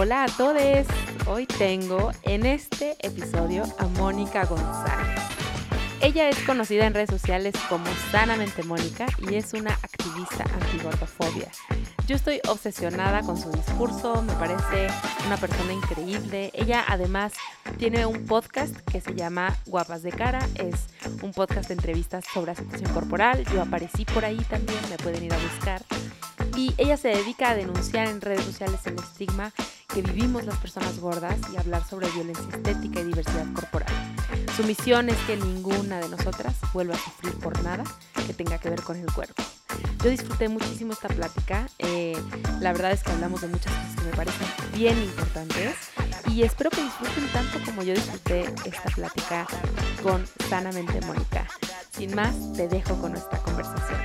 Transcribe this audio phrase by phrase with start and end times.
[0.00, 0.86] Hola a todos,
[1.26, 5.20] hoy tengo en este episodio a Mónica González.
[6.00, 11.48] Ella es conocida en redes sociales como Sanamente Mónica y es una activista antigordofobia.
[12.06, 14.86] Yo estoy obsesionada con su discurso, me parece
[15.26, 16.52] una persona increíble.
[16.54, 17.32] Ella además
[17.76, 20.76] tiene un podcast que se llama Guapas de Cara, es
[21.22, 23.44] un podcast de entrevistas sobre aceptación corporal.
[23.52, 25.82] Yo aparecí por ahí también, me pueden ir a buscar.
[26.56, 29.52] Y ella se dedica a denunciar en redes sociales el estigma
[29.92, 33.92] que vivimos las personas gordas y hablar sobre violencia estética y diversidad corporal.
[34.56, 37.84] Su misión es que ninguna de nosotras vuelva a sufrir por nada
[38.26, 39.42] que tenga que ver con el cuerpo.
[40.02, 41.68] Yo disfruté muchísimo esta plática.
[41.78, 42.16] Eh,
[42.60, 45.76] la verdad es que hablamos de muchas cosas que me parecen bien importantes
[46.28, 49.46] y espero que disfruten tanto como yo disfruté esta plática
[50.02, 51.46] con Sanamente Mónica.
[51.90, 53.98] Sin más, te dejo con nuestra conversación.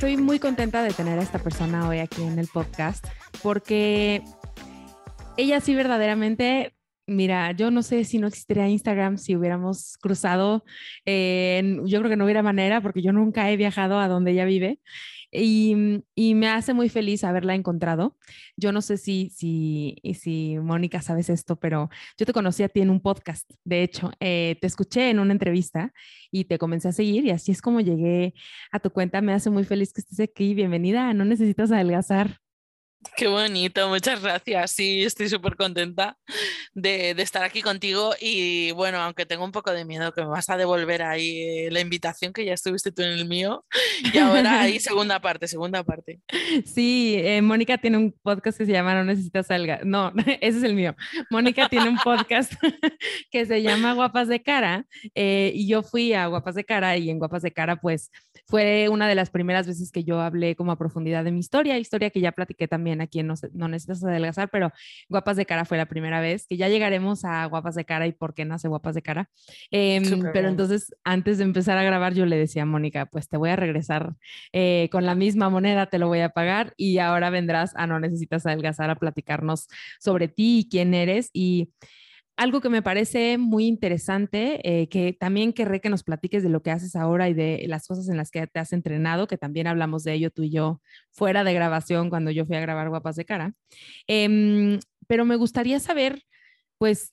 [0.00, 3.06] Estoy muy contenta de tener a esta persona hoy aquí en el podcast
[3.42, 4.22] porque
[5.36, 6.74] ella sí verdaderamente,
[7.06, 10.64] mira, yo no sé si no existiría Instagram si hubiéramos cruzado,
[11.04, 14.80] yo creo que no hubiera manera porque yo nunca he viajado a donde ella vive
[15.32, 18.16] y, y, me hace muy feliz haberla encontrado.
[18.56, 22.80] Yo no sé si, si, si Mónica sabes esto, pero yo te conocí a ti
[22.80, 23.50] en un podcast.
[23.64, 25.92] De hecho, eh, te escuché en una entrevista
[26.30, 28.34] y te comencé a seguir y así es como llegué
[28.72, 29.20] a tu cuenta.
[29.20, 30.54] Me hace muy feliz que estés aquí.
[30.54, 31.14] Bienvenida.
[31.14, 32.40] No necesitas adelgazar.
[33.16, 34.72] Qué bonito, muchas gracias.
[34.72, 36.18] Sí, estoy súper contenta
[36.74, 40.50] de, estar aquí contigo y bueno, aunque tengo un poco de miedo que me vas
[40.50, 43.64] a devolver ahí eh, la invitación que ya estuviste tú en el mío
[44.12, 46.20] y ahora ahí segunda parte, segunda parte.
[46.66, 49.80] Sí, eh, Mónica tiene un podcast que se llama No necesitas salga.
[49.82, 50.12] No,
[50.42, 50.94] ese es el mío.
[51.30, 52.52] Mónica tiene un podcast
[53.30, 54.84] que se llama Guapas de Cara
[55.14, 58.10] eh, y yo fui a Guapas de Cara y en Guapas de Cara pues
[58.46, 61.78] fue una de las primeras veces que yo hablé como a profundidad de mi historia,
[61.78, 64.72] historia que ya platiqué también aquí No, no Necesitas Adelgazar, pero
[65.08, 68.12] Guapas de Cara fue la primera vez, que ya llegaremos a Guapas de Cara y
[68.12, 69.30] por qué nace Guapas de Cara.
[69.70, 73.36] Em, pero entonces, antes de empezar a grabar, yo le decía a Mónica, pues te
[73.36, 74.14] voy a regresar
[74.52, 78.00] eh, con la misma moneda, te lo voy a pagar y ahora vendrás a No
[78.00, 79.68] Necesitas Adelgazar a platicarnos
[80.00, 81.70] sobre ti y quién eres y
[82.40, 86.62] algo que me parece muy interesante, eh, que también querré que nos platiques de lo
[86.62, 89.66] que haces ahora y de las cosas en las que te has entrenado, que también
[89.66, 90.80] hablamos de ello tú y yo
[91.10, 93.52] fuera de grabación cuando yo fui a grabar Guapas de Cara.
[94.06, 96.22] Em, pero me gustaría saber,
[96.78, 97.12] pues,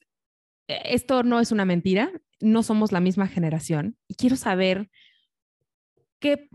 [0.66, 2.10] e, esto no es una mentira,
[2.40, 4.88] no somos la misma generación y quiero saber
[6.20, 6.48] qué,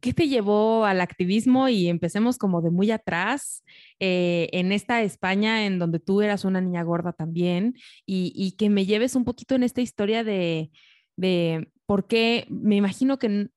[0.00, 1.68] ¿Qué te llevó al activismo?
[1.68, 3.64] Y empecemos como de muy atrás,
[3.98, 7.74] eh, en esta España en donde tú eras una niña gorda también,
[8.06, 10.70] y, que me lleves un poquito en esta historia de,
[11.16, 13.48] de por qué, me imagino que,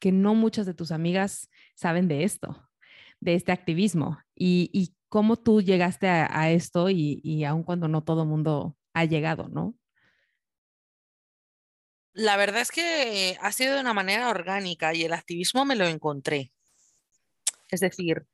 [0.00, 2.68] que, no muchas de tus amigas saben de esto,
[3.20, 8.26] de este activismo, y, cómo tú llegaste a, esto y, y aun cuando no todo
[8.26, 9.76] mundo ha llegado, ¿no?
[12.16, 15.84] La verdad es que ha sido de una manera orgánica y el activismo me lo
[15.86, 16.52] encontré.
[17.70, 18.26] Es decir,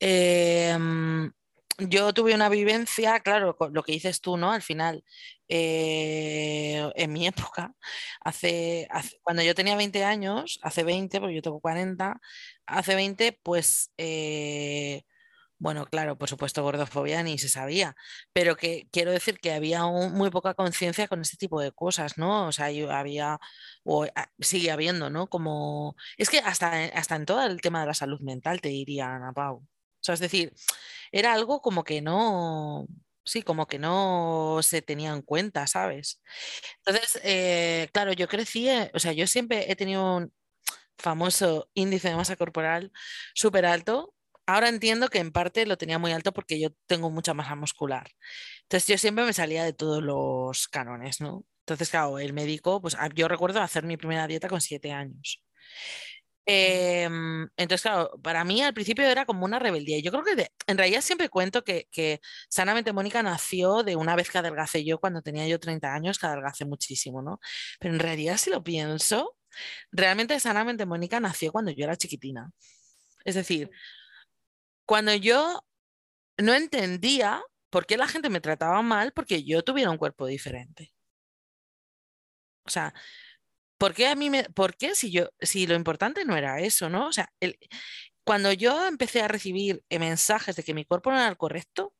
[0.00, 1.32] em,
[1.78, 4.52] yo tuve una vivencia, claro, lo que dices tú, ¿no?
[4.52, 5.04] Al final,
[5.48, 7.74] eh, en mi época,
[8.20, 8.88] hace,
[9.22, 12.20] cuando yo tenía 20 años, hace 20, porque yo tengo 40,
[12.66, 15.02] hace 20, pues eh,
[15.58, 17.96] bueno, claro, por supuesto, gordofobia ni se sabía,
[18.32, 22.46] pero que quiero decir que había muy poca conciencia con este tipo de cosas, ¿no?
[22.46, 23.38] O sea, yo había,
[23.84, 25.28] o ah, sigue habiendo, ¿no?
[25.28, 29.14] Como, es que hasta, hasta en todo el tema de la salud mental, te diría
[29.14, 29.56] Ana Pau.
[29.56, 29.66] O
[30.00, 30.54] sea, es decir,
[31.12, 32.86] era algo como que no,
[33.24, 36.22] sí, como que no se tenía en cuenta, ¿sabes?
[36.84, 40.32] Entonces, eh, claro, yo crecí, eh, o sea, yo siempre he tenido un
[40.98, 42.92] famoso índice de masa corporal
[43.34, 44.14] súper alto
[44.48, 48.10] ahora entiendo que en parte lo tenía muy alto porque yo tengo mucha masa muscular.
[48.62, 51.44] Entonces yo siempre me salía de todos los cánones, ¿no?
[51.60, 55.42] Entonces, claro, el médico, pues ah, yo recuerdo hacer mi primera dieta con siete años.
[56.46, 60.00] Em, entonces, claro, para mí al principio era como una rebeldía.
[60.00, 64.30] Yo creo que en realidad siempre cuento que, que, Sanamente Mónica nació de una vez
[64.30, 67.38] que adelgacé yo cuando tenía yo 30 años, que adelgacé muchísimo, ¿no?
[67.78, 69.36] Pero en realidad, si lo pienso,
[69.92, 72.50] realmente Sanamente Mónica nació cuando yo era chiquitina.
[73.24, 73.70] Es decir,
[74.88, 75.66] cuando yo
[76.38, 80.94] no entendía por qué la gente me trataba mal porque yo tuviera un cuerpo diferente.
[82.64, 82.94] O sea,
[83.78, 86.88] ¿por qué a mí me, por qué si yo, si lo importante no era eso,
[86.90, 87.08] ¿no?
[87.08, 87.32] O sea,
[88.24, 91.94] cuando yo empecé a recibir mensajes de que mi cuerpo no era el correcto,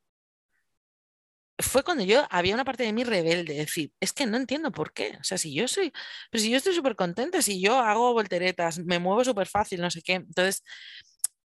[1.60, 4.92] fue cuando yo había una parte de mí rebelde, decir, es que no entiendo por
[4.92, 5.18] qué.
[5.20, 5.92] O sea, si yo soy,
[6.30, 9.90] pero si yo estoy súper contenta, si yo hago volteretas, me muevo súper fácil, no
[9.90, 10.14] sé qué.
[10.14, 10.62] Entonces,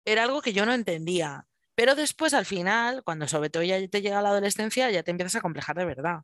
[0.05, 1.47] era algo que yo no entendía.
[1.75, 5.35] Pero después, al final, cuando sobre todo ya te llega la adolescencia, ya te empiezas
[5.35, 6.21] a complejar de verdad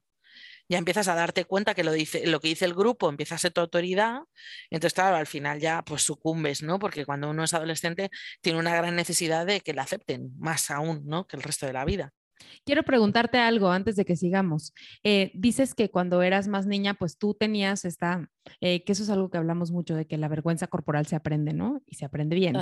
[0.70, 3.38] ya empiezas a darte cuenta que lo, dice, lo que dice el grupo empieza a
[3.38, 4.22] ser tu autoridad,
[4.70, 6.80] entonces claro, al final ya pues sucumbes, ¿no?
[6.80, 8.10] Porque cuando uno es adolescente
[8.42, 11.28] tiene una gran necesidad de que le acepten, más aún, ¿no?
[11.28, 12.14] Que el resto de la vida.
[12.66, 14.74] Quiero preguntarte algo antes de que sigamos.
[15.04, 18.30] Eh, dices que cuando eras más niña, pues tú tenías esta,
[18.62, 21.54] eh, que eso es algo que hablamos mucho, de que la vergüenza corporal se aprende,
[21.54, 21.82] ¿no?
[21.86, 22.58] Y se aprende bien.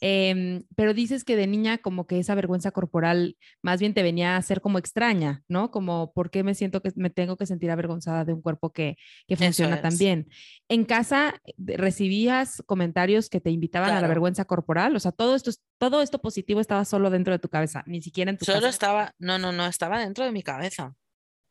[0.00, 4.36] Eh, pero dices que de niña como que esa vergüenza corporal más bien te venía
[4.36, 5.70] a ser como extraña, ¿no?
[5.70, 8.96] Como, ¿por qué me siento que me tengo que sentir avergonzada de un cuerpo que,
[9.26, 10.28] que funciona tan bien?
[10.68, 14.96] ¿En casa recibías comentarios que te invitaban a la vergüenza corporal?
[14.96, 18.30] O sea, todo esto, todo esto positivo estaba solo dentro de tu cabeza, ni siquiera
[18.30, 20.94] en tu Solo estaba, no, no, no, estaba dentro de mi cabeza.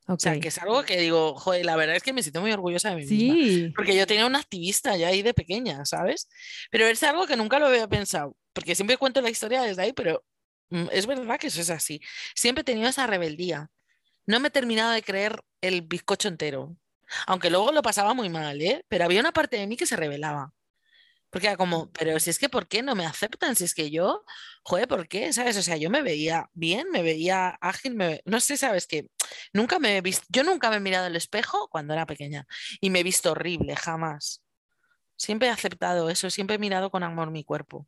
[0.08, 2.52] O sea, que es algo que digo, joder, la verdad es que me siento muy
[2.52, 3.32] orgullosa de mí sí.
[3.32, 3.74] misma.
[3.76, 6.30] Porque yo tenía una activista ya ahí de pequeña, ¿sabes?
[6.70, 8.38] Pero es algo que nunca lo había pensado.
[8.54, 10.24] Porque siempre cuento la historia desde ahí, pero
[10.70, 12.02] mm, es verdad que eso es así.
[12.36, 13.72] Siempre he tenido esa rebeldía.
[14.28, 16.78] No me he terminado de creer el bizcocho entero.
[17.26, 18.84] Aunque luego lo pasaba muy mal, ¿eh?
[18.88, 20.54] Pero había una parte de mí que se rebelaba.
[21.36, 23.58] Porque era como, pero si es que, ¿por qué no me aceptan?
[23.58, 24.24] Si es que yo,
[24.64, 25.34] joder, ¿por qué?
[25.34, 25.58] ¿Sabes?
[25.58, 28.88] O sea, yo me veía bien, me veía ágil, no sé, ¿sabes?
[28.88, 29.10] Que
[29.52, 32.48] nunca me he visto, yo nunca me he mirado al espejo cuando era pequeña
[32.80, 34.46] y me he visto horrible, jamás.
[35.18, 37.86] Siempre he aceptado eso, siempre he mirado con amor mi cuerpo.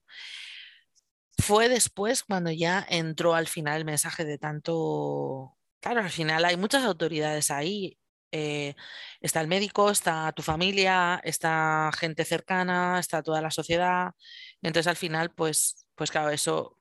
[1.38, 6.58] Fue después cuando ya entró al final el mensaje de tanto, claro, al final hay
[6.58, 7.98] muchas autoridades ahí,
[8.32, 8.76] eh,
[9.22, 14.12] está el médico, está tu familia, está gente cercana, está toda la sociedad.
[14.62, 16.78] Entonces al final, pues, pues claro, eso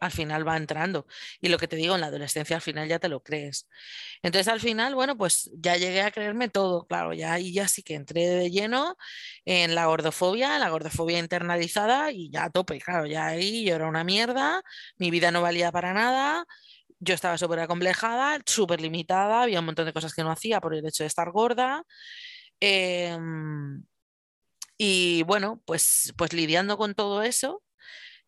[0.00, 1.06] al final va entrando.
[1.40, 3.68] Y lo que te digo, en la adolescencia al final ya te lo crees.
[4.22, 7.82] Entonces al final, bueno, pues ya llegué a creerme todo, claro, ya ahí ya sí
[7.82, 8.96] que entré de lleno
[9.44, 13.86] en la gordofobia, la gordofobia internalizada y ya a tope, claro, ya ahí yo era
[13.88, 14.62] una mierda,
[14.98, 16.46] mi vida no valía para nada,
[17.00, 20.74] yo estaba súper acomplejada, súper limitada, había un montón de cosas que no hacía por
[20.74, 21.84] el hecho de estar gorda.
[22.60, 23.84] Em,
[24.78, 27.62] y bueno, pues, pues lidiando con todo eso,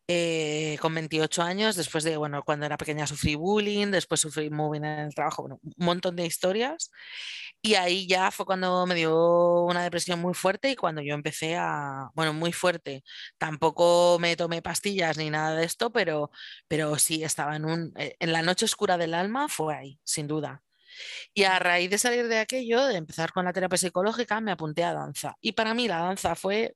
[0.07, 4.83] eh, con 28 años, después de, bueno, cuando era pequeña sufrí bullying, después sufrí moving
[4.83, 6.91] en el trabajo, bueno, un montón de historias.
[7.61, 11.55] Y ahí ya fue cuando me dio una depresión muy fuerte y cuando yo empecé
[11.55, 13.03] a, bueno, muy fuerte.
[13.37, 16.29] Tampoco me tomé pastillas ni nada de esto, pero,
[16.67, 20.27] pero sí estaba en un, eh, en la noche oscura del alma, fue ahí, sin
[20.27, 20.61] duda.
[21.33, 24.83] Y a raíz de salir de aquello, de empezar con la terapia psicológica, me apunté
[24.83, 25.35] a danza.
[25.41, 26.75] Y para mí la danza fue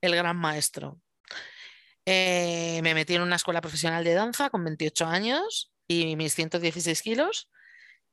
[0.00, 1.00] el gran maestro.
[2.06, 7.02] Eh, me metí en una escuela profesional de danza con 28 años y mis 116
[7.02, 7.50] kilos.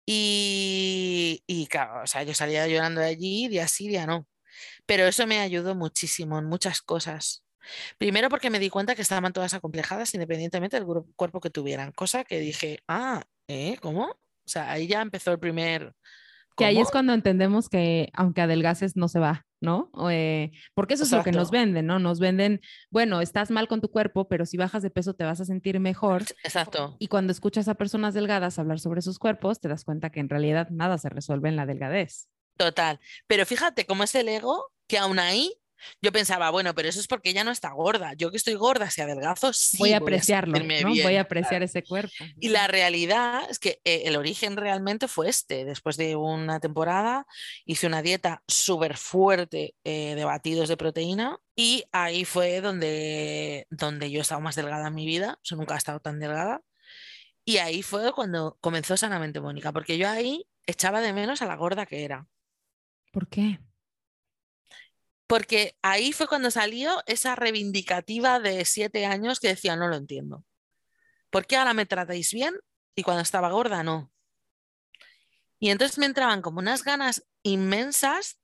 [0.05, 4.27] Y, y claro, o sea, yo salía llorando de allí, día sí, día no.
[4.85, 7.43] Pero eso me ayudó muchísimo en muchas cosas.
[7.97, 12.23] Primero porque me di cuenta que estaban todas acomplejadas independientemente del cuerpo que tuvieran, cosa
[12.23, 13.77] que dije, ah, ¿eh?
[13.81, 14.05] ¿Cómo?
[14.05, 15.93] O sea, ahí ya empezó el primer
[16.57, 19.91] que ahí es cuando entendemos que aunque adelgaces no se va, ¿no?
[20.09, 21.99] Eh, porque eso es lo que nos venden, ¿no?
[21.99, 25.39] Nos venden, bueno, estás mal con tu cuerpo, pero si bajas de peso te vas
[25.39, 26.23] a sentir mejor.
[26.43, 26.97] Exacto.
[26.99, 30.29] Y cuando escuchas a personas delgadas hablar sobre sus cuerpos, te das cuenta que en
[30.29, 32.27] realidad nada se resuelve en la delgadez.
[32.57, 32.99] Total.
[33.27, 35.60] Pero fíjate cómo es el ego que aún ahí
[36.01, 38.13] yo pensaba, bueno, pero eso es porque ella no está gorda.
[38.13, 39.77] Yo que estoy gorda, si adelgazo, sí.
[39.77, 40.89] Voy a apreciarlo, ¿no?
[40.89, 42.13] voy a apreciar ese cuerpo.
[42.39, 45.65] Y la realidad es que eh, el origen realmente fue este.
[45.65, 47.25] Después de una temporada
[47.65, 54.09] hice una dieta súper fuerte eh, de batidos de proteína y ahí fue donde, donde
[54.09, 55.39] yo he estado más delgada en mi vida.
[55.43, 56.61] Yo nunca he estado tan delgada.
[57.43, 61.55] Y ahí fue cuando comenzó Sanamente Mónica, porque yo ahí echaba de menos a la
[61.55, 62.27] gorda que era.
[63.11, 63.59] ¿Por qué?
[65.31, 70.43] Porque ahí fue cuando salió esa reivindicativa de siete años que decía, no lo entiendo.
[71.29, 72.53] ¿Por qué ahora me tratáis bien
[72.95, 74.11] y cuando estaba gorda no?
[75.57, 78.41] Y entonces me entraban como unas ganas inmensas,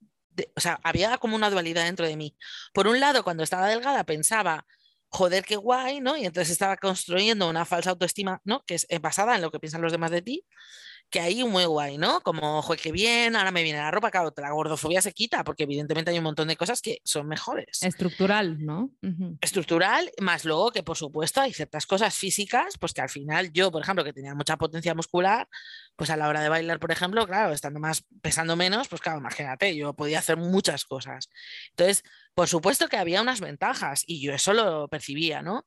[0.55, 2.37] o sea, había como una dualidad dentro de mí.
[2.73, 4.65] Por un lado, cuando estaba delgada pensaba,
[5.09, 6.15] joder, qué guay, ¿no?
[6.15, 8.63] Y entonces estaba construyendo una falsa autoestima, ¿no?
[8.65, 10.45] Que es basada en lo que piensan los demás de ti
[11.09, 12.21] que ahí muy guay, ¿no?
[12.21, 15.63] Como, joder, qué bien, ahora me viene la ropa, claro, la gordofobia se quita, porque
[15.63, 17.81] evidentemente hay un montón de cosas que son mejores.
[17.83, 18.91] Estructural, ¿no?
[19.39, 23.71] Estructural, más luego que por supuesto hay ciertas cosas físicas, pues que al final yo,
[23.71, 25.47] por ejemplo, que tenía mucha potencia muscular,
[25.95, 29.19] pues a la hora de bailar, por ejemplo, claro, estando más, pesando menos, pues claro,
[29.19, 31.29] imagínate, yo podía hacer muchas cosas.
[31.69, 35.65] Entonces, por supuesto que había unas ventajas y yo eso lo percibía, ¿no?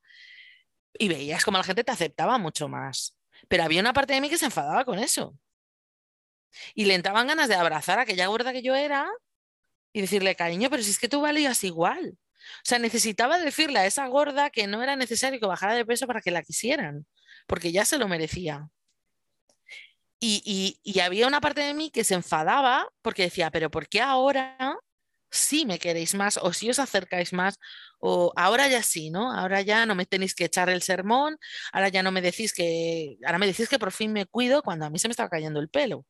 [0.99, 3.17] Y veías como la gente te aceptaba mucho más.
[3.51, 5.37] Pero había una parte de mí que se enfadaba con eso.
[6.73, 9.11] Y le entraban ganas de abrazar a aquella gorda que yo era
[9.93, 12.17] y decirle, cariño, pero si es que tú valías igual.
[12.17, 16.07] O sea, necesitaba decirle a esa gorda que no era necesario que bajara de peso
[16.07, 17.07] para que la quisieran,
[17.49, 18.69] porque ya se lo merecía.
[20.21, 24.01] Y, y había una parte de mí que se enfadaba porque decía, pero ¿por qué
[24.01, 24.79] ahora
[25.31, 27.59] si me queréis más o si os acercáis más
[28.01, 29.33] o ahora ya sí, ¿no?
[29.33, 31.39] Ahora ya no me tenéis que echar el sermón,
[31.73, 34.87] ahora ya no me decís que, ahora me decís que por fin me cuido cuando
[34.87, 36.07] a mí se me estaba cayendo el pelo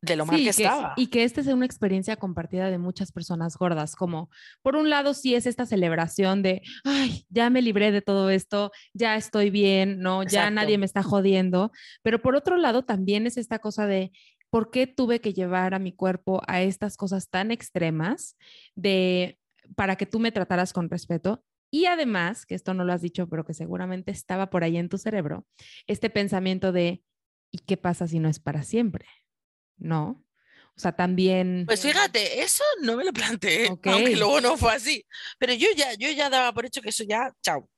[0.00, 0.94] de lo mal que, estaba.
[0.96, 4.30] Y que esta es una experiencia compartida de muchas personas gordas, como
[4.62, 8.70] por un lado sí es esta celebración de, ay, ya me libré de todo esto,
[8.94, 13.36] ya estoy bien, no, ya nadie me está jodiendo, pero por otro lado también es
[13.36, 14.12] esta cosa de,
[14.50, 18.36] ¿por qué tuve que llevar a mi cuerpo a estas cosas tan extremas
[18.74, 19.38] de
[19.76, 21.44] para que tú me trataras con respeto?
[21.70, 24.88] Y además, que esto no lo has dicho, pero que seguramente estaba por ahí en
[24.88, 25.46] tu cerebro,
[25.86, 27.02] este pensamiento de
[27.50, 29.06] ¿y qué pasa si no es para siempre?
[29.76, 30.24] ¿No?
[30.76, 31.64] O sea, también.
[31.66, 35.04] Pues fíjate, eso no me lo planteé, aunque luego no fue así.
[35.38, 37.68] Pero yo ya, yo ya daba por hecho que eso ya, chao.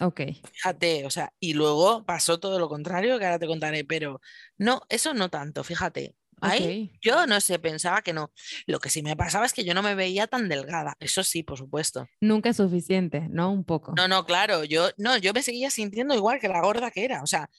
[0.00, 0.20] Ok.
[0.52, 4.20] Fíjate, o sea, y luego pasó todo lo contrario, que ahora te contaré, pero
[4.56, 6.14] no, eso no tanto, fíjate.
[6.40, 8.32] Ahí yo no sé, pensaba que no.
[8.66, 11.42] Lo que sí me pasaba es que yo no me veía tan delgada, eso sí,
[11.42, 12.06] por supuesto.
[12.20, 13.50] Nunca es suficiente, ¿no?
[13.50, 13.92] Un poco.
[13.96, 17.22] No, no, claro, yo no, yo me seguía sintiendo igual que la gorda que era,
[17.22, 17.50] o sea,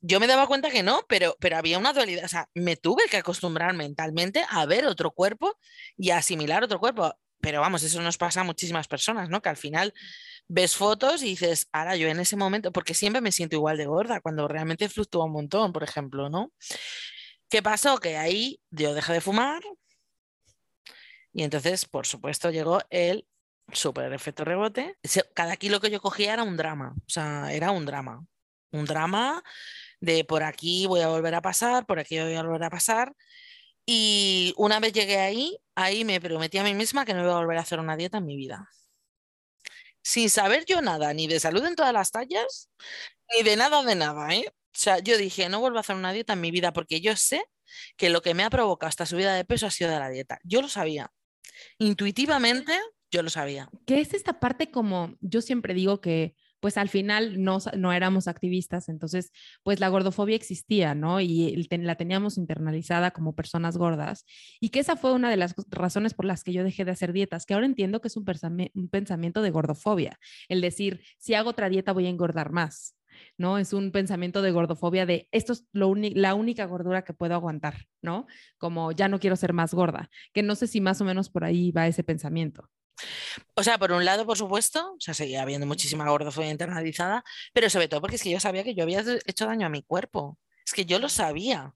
[0.00, 3.02] yo me daba cuenta que no, pero, pero había una dualidad, o sea, me tuve
[3.10, 5.56] que acostumbrar mentalmente a ver otro cuerpo
[5.96, 7.14] y a asimilar otro cuerpo.
[7.40, 9.40] Pero vamos, eso nos pasa a muchísimas personas, ¿no?
[9.40, 9.94] Que al final
[10.48, 13.86] ves fotos y dices, ahora yo en ese momento, porque siempre me siento igual de
[13.86, 16.52] gorda, cuando realmente fluctúa un montón, por ejemplo, ¿no?
[17.48, 17.98] ¿Qué pasó?
[17.98, 19.62] Que ahí yo dejé de fumar
[21.32, 23.26] y entonces, por supuesto, llegó el
[23.72, 24.96] super efecto rebote.
[25.34, 28.24] Cada kilo que yo cogía era un drama, o sea, era un drama.
[28.70, 29.42] Un drama
[30.00, 33.14] de por aquí voy a volver a pasar, por aquí voy a volver a pasar.
[33.90, 37.38] Y una vez llegué ahí, ahí me prometí a mí misma que no iba a
[37.38, 38.68] volver a hacer una dieta en mi vida
[40.08, 42.70] sin saber yo nada, ni de salud en todas las tallas,
[43.34, 44.44] ni de nada de nada, ¿eh?
[44.48, 47.14] O sea, yo dije, no vuelvo a hacer una dieta en mi vida porque yo
[47.14, 47.44] sé
[47.98, 50.38] que lo que me ha provocado esta subida de peso ha sido de la dieta.
[50.44, 51.12] Yo lo sabía.
[51.76, 52.72] Intuitivamente,
[53.10, 53.68] yo lo sabía.
[53.86, 58.28] ¿Qué es esta parte como, yo siempre digo que pues al final no, no éramos
[58.28, 61.20] activistas, entonces pues la gordofobia existía, ¿no?
[61.20, 64.24] Y la teníamos internalizada como personas gordas
[64.60, 67.12] y que esa fue una de las razones por las que yo dejé de hacer
[67.12, 68.24] dietas, que ahora entiendo que es un,
[68.90, 72.94] pensamiento de gordofobia, el decir, si hago otra dieta voy a engordar más.
[73.36, 73.58] ¿no?
[73.58, 77.86] Es un pensamiento de gordofobia de esto es lo la única gordura que puedo aguantar,
[78.00, 78.26] ¿no?
[78.58, 81.42] Como ya no quiero ser más gorda, que no sé si más o menos por
[81.42, 82.70] ahí va ese pensamiento.
[83.54, 87.70] O sea, por un lado, por supuesto, o sea, seguía habiendo muchísima gordofobia internalizada, pero
[87.70, 90.38] sobre todo porque es que yo sabía que yo había hecho daño a mi cuerpo.
[90.64, 91.74] Es que yo lo sabía.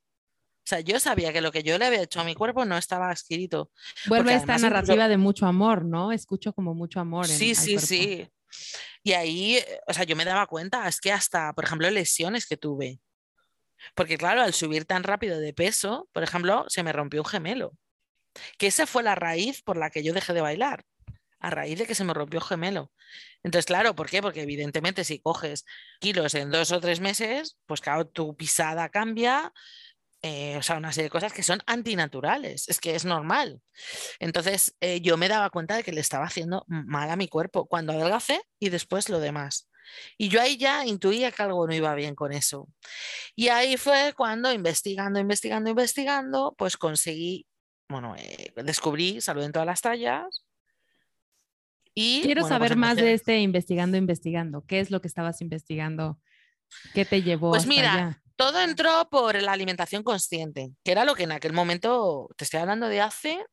[0.64, 2.76] O sea, yo sabía que lo que yo le había hecho a mi cuerpo no
[2.78, 3.72] estaba escrito.
[4.06, 6.12] Vuelve esta narrativa de mucho amor, ¿no?
[6.12, 7.26] Escucho como mucho amor.
[7.26, 8.28] sí, sí, sí.
[9.02, 12.56] Y ahí, o sea, yo me daba cuenta, es que hasta, por ejemplo, lesiones que
[12.56, 13.00] tuve.
[13.96, 17.72] Porque claro, al subir tan rápido de peso, por ejemplo, se me rompió un gemelo.
[18.56, 20.84] Que esa fue la raíz por la que yo dejé de bailar
[21.42, 22.90] a raíz de que se me rompió gemelo.
[23.42, 24.22] Entonces, claro, ¿por qué?
[24.22, 25.64] Porque evidentemente si coges
[26.00, 29.52] kilos en dos o tres meses, pues claro, tu pisada cambia,
[30.22, 33.60] eh, o sea, una serie de cosas que son antinaturales, es que es normal.
[34.20, 37.66] Entonces, eh, yo me daba cuenta de que le estaba haciendo mal a mi cuerpo
[37.66, 39.68] cuando adelgacé y después lo demás.
[40.16, 42.68] Y yo ahí ya intuía que algo no iba bien con eso.
[43.34, 47.48] Y ahí fue cuando, investigando, investigando, investigando, pues conseguí,
[47.88, 50.44] bueno, eh, descubrí salud en todas las tallas,
[51.94, 54.64] Quiero saber pues más de este investigando, investigando.
[54.66, 56.18] ¿Qué es lo que estabas investigando?
[56.94, 57.50] ¿Qué te llevó?
[57.50, 62.28] Pues mira, todo entró por la alimentación consciente, que era lo que en aquel momento,
[62.36, 63.44] te estoy hablando de hace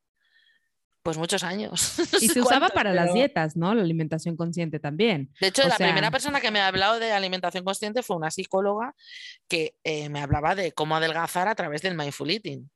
[1.04, 1.96] Pues muchos años.
[2.22, 3.74] Y se usaba para las dietas, ¿no?
[3.74, 5.32] La alimentación consciente también.
[5.40, 8.96] De hecho, la primera persona que me ha hablado de alimentación consciente fue una psicóloga
[9.48, 12.70] que eh, me hablaba de cómo adelgazar a través del mindful eating.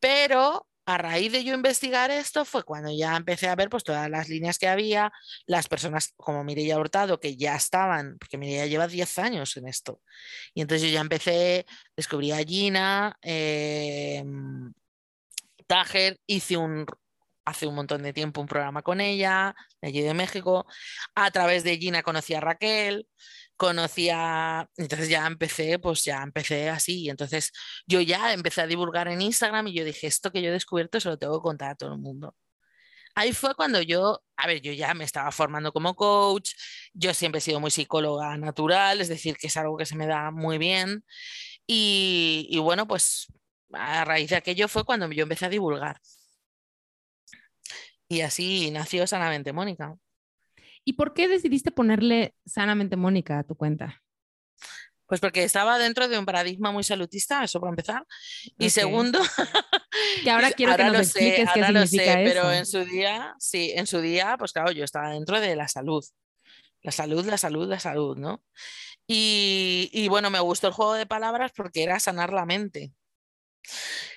[0.00, 4.08] Pero a raíz de yo investigar esto fue cuando ya empecé a ver pues todas
[4.08, 5.12] las líneas que había,
[5.46, 10.00] las personas como Mireia Hurtado que ya estaban, porque Mireia lleva 10 años en esto.
[10.54, 14.24] Y entonces yo ya empecé, descubrí a Gina, eh,
[15.66, 16.86] Tajer, hice un,
[17.44, 20.64] hace un montón de tiempo un programa con ella, de allí de México.
[21.14, 23.06] A través de Gina conocí a Raquel
[23.58, 27.52] conocía, entonces ya empecé, pues ya empecé así, entonces
[27.86, 31.00] yo ya empecé a divulgar en Instagram y yo dije, esto que yo he descubierto
[31.00, 32.34] se lo tengo que contar a todo el mundo.
[33.14, 36.52] Ahí fue cuando yo, a ver, yo ya me estaba formando como coach,
[36.94, 40.06] yo siempre he sido muy psicóloga natural, es decir, que es algo que se me
[40.06, 41.04] da muy bien.
[41.66, 43.26] Y, y bueno, pues
[43.72, 46.00] a raíz de aquello fue cuando yo empecé a divulgar.
[48.08, 49.96] Y así nació Sanamente Mónica.
[50.88, 54.02] ¿Y por qué decidiste ponerle sanamente Mónica a tu cuenta?
[55.06, 58.06] Pues porque estaba dentro de un paradigma muy salutista, eso para empezar.
[58.56, 59.20] Y segundo,
[60.24, 64.00] que ahora quiero que nos expliques qué significa Pero en su día, sí, en su
[64.00, 66.02] día, pues claro, yo estaba dentro de la salud.
[66.80, 68.42] La salud, la salud, la salud, ¿no?
[69.06, 72.94] Y, y bueno, me gustó el juego de palabras porque era sanar la mente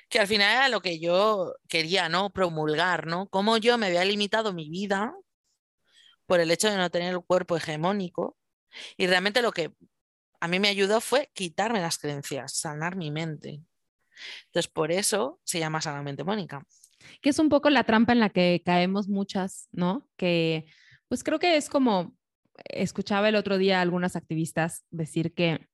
[0.07, 2.29] que al final era lo que yo quería, ¿no?
[2.29, 3.27] Promulgar, ¿no?
[3.27, 5.13] Cómo yo me había limitado mi vida
[6.31, 8.37] por el hecho de no tener el cuerpo hegemónico.
[8.95, 9.73] Y realmente lo que
[10.39, 13.61] a mí me ayudó fue quitarme las creencias, sanar mi mente.
[14.45, 16.65] Entonces, por eso se llama Sanamente Mónica.
[17.21, 20.07] Que es un poco la trampa en la que caemos muchas, ¿no?
[20.15, 20.67] Que
[21.09, 22.15] pues creo que es como,
[22.63, 25.67] escuchaba el otro día a algunas activistas decir que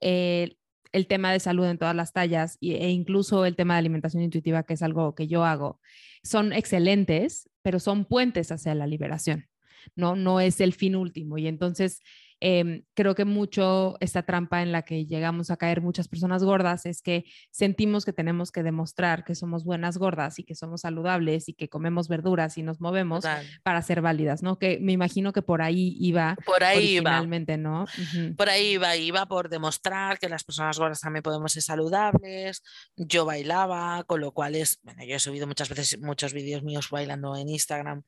[0.00, 0.56] eh,
[0.90, 4.64] el tema de salud en todas las tallas e incluso el tema de alimentación intuitiva,
[4.64, 5.80] que es algo que yo hago,
[6.24, 9.46] son excelentes, pero son puentes hacia la liberación.
[9.94, 10.16] ¿No?
[10.16, 11.38] No es el fin último.
[11.38, 12.00] Y entonces
[12.40, 16.86] em, creo que mucho esta trampa en la que llegamos a caer muchas personas gordas
[16.86, 21.48] es que sentimos que tenemos que demostrar que somos buenas gordas y que somos saludables
[21.48, 23.24] y que comemos verduras y nos movemos
[23.62, 24.58] para ser válidas, ¿no?
[24.58, 27.86] Que me imagino que por ahí iba por ahí originalmente, ¿no?
[28.36, 32.64] Por ahí iba, iba por demostrar que las personas gordas también podemos ser saludables.
[32.96, 36.88] Yo bailaba, con lo cual es, bueno, yo he subido muchas veces muchos vídeos míos
[36.90, 38.02] bailando en Instagram.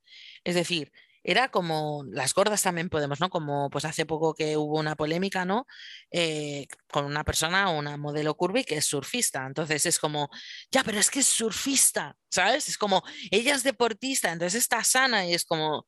[0.45, 0.93] Es decir,
[1.25, 3.31] era como las gordas también podemos, ¿no?
[3.31, 5.67] Como pues hace poco que hubo una polémica, ¿no?
[6.11, 9.47] Eh, con una persona, una modelo curvy que es surfista.
[9.47, 10.31] Entonces es como,
[10.71, 12.69] ya, pero es que es surfista, ¿sabes?
[12.69, 15.87] Es como, ella es deportista, entonces está sana y es como,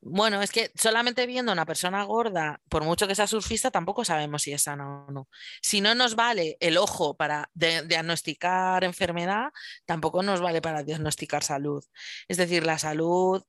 [0.00, 4.04] bueno, es que solamente viendo a una persona gorda, por mucho que sea surfista, tampoco
[4.04, 5.28] sabemos si es sana o no.
[5.62, 9.50] Si no nos vale el ojo para diagnosticar enfermedad,
[9.86, 11.84] tampoco nos vale para diagnosticar salud.
[12.28, 13.42] Es decir, la salud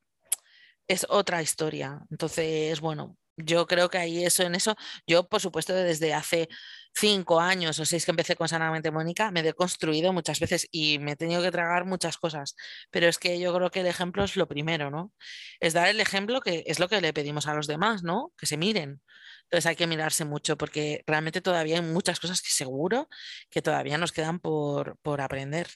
[0.87, 2.01] es otra historia.
[2.11, 6.49] Entonces, bueno, yo creo que ahí eso, en eso, yo por supuesto desde hace
[6.95, 10.97] cinco años o seis que empecé con Sanamente Mónica, me he deconstruido muchas veces y
[10.99, 12.55] me he tenido que tragar muchas cosas,
[12.89, 15.13] pero es que yo creo que el ejemplo es lo primero, ¿no?
[15.59, 18.33] Es dar el ejemplo que es lo que le pedimos a los demás, ¿no?
[18.37, 19.01] Que se miren.
[19.43, 23.07] Entonces hay que mirarse mucho porque realmente todavía hay muchas cosas que seguro
[23.49, 25.67] que todavía nos quedan por, por aprender.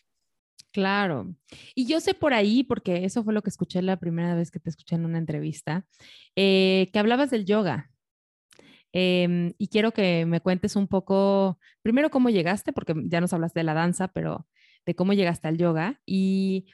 [0.72, 1.36] Claro.
[1.76, 4.60] Y yo sé por ahí, porque eso fue lo que escuché la primera vez que
[4.60, 5.86] te escuché en una entrevista,
[6.36, 7.92] eh, que hablabas del yoga.
[8.94, 13.60] Em, y quiero que me cuentes un poco, primero cómo llegaste, porque ya nos hablaste
[13.62, 14.48] de la danza, pero
[14.86, 16.02] de cómo llegaste al yoga.
[16.06, 16.68] Y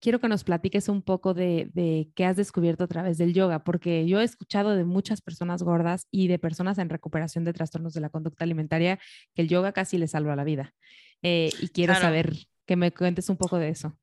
[0.00, 3.64] quiero que nos platiques un poco de, de, qué has descubierto a través del yoga,
[3.64, 7.94] porque yo he escuchado de muchas personas gordas y de personas en recuperación de trastornos
[7.94, 8.98] de la conducta alimentaria
[9.34, 10.74] que el yoga casi les salva la vida.
[11.22, 12.32] Eh, y quiero saber
[12.70, 13.98] que me cuentes un poco de eso.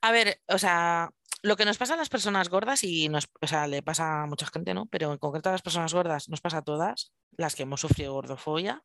[0.00, 1.10] A ver, o sea,
[1.42, 4.26] lo que nos pasa a las personas gordas y nos, o sea, le pasa a
[4.26, 4.86] mucha gente, ¿no?
[4.86, 8.14] Pero en concreto a las personas gordas nos pasa a todas, las que hemos sufrido
[8.14, 8.82] gordofobia,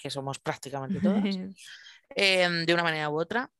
[0.00, 1.22] que somos prácticamente todas,
[2.16, 3.50] em, de una manera u otra,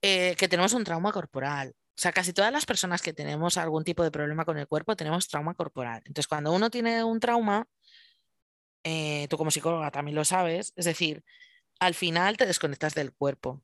[0.00, 1.74] eh, que tenemos un trauma corporal.
[1.76, 4.96] O sea, casi todas las personas que tenemos algún tipo de problema con el cuerpo
[4.96, 6.00] tenemos trauma corporal.
[6.06, 7.66] Entonces, cuando uno tiene un trauma,
[8.82, 11.22] eh, tú como psicóloga también lo sabes, es decir,
[11.78, 13.62] al final te desconectas del cuerpo.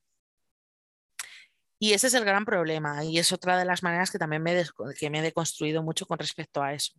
[1.79, 4.65] Y ese es el gran problema y es otra de las maneras que también me,
[4.99, 6.95] que me he deconstruido mucho con respecto a eso.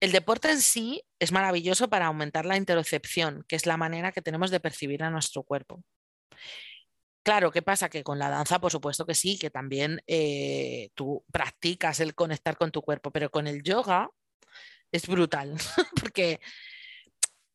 [0.00, 4.22] El deporte en sí es maravilloso para aumentar la interocepción, que es la manera que
[4.22, 5.82] tenemos de percibir a nuestro cuerpo.
[7.22, 7.88] Claro, ¿qué pasa?
[7.88, 12.56] Que con la danza, por supuesto que sí, que también eh, tú practicas el conectar
[12.56, 14.08] con tu cuerpo, pero con el yoga
[14.92, 15.54] es brutal,
[16.00, 16.40] porque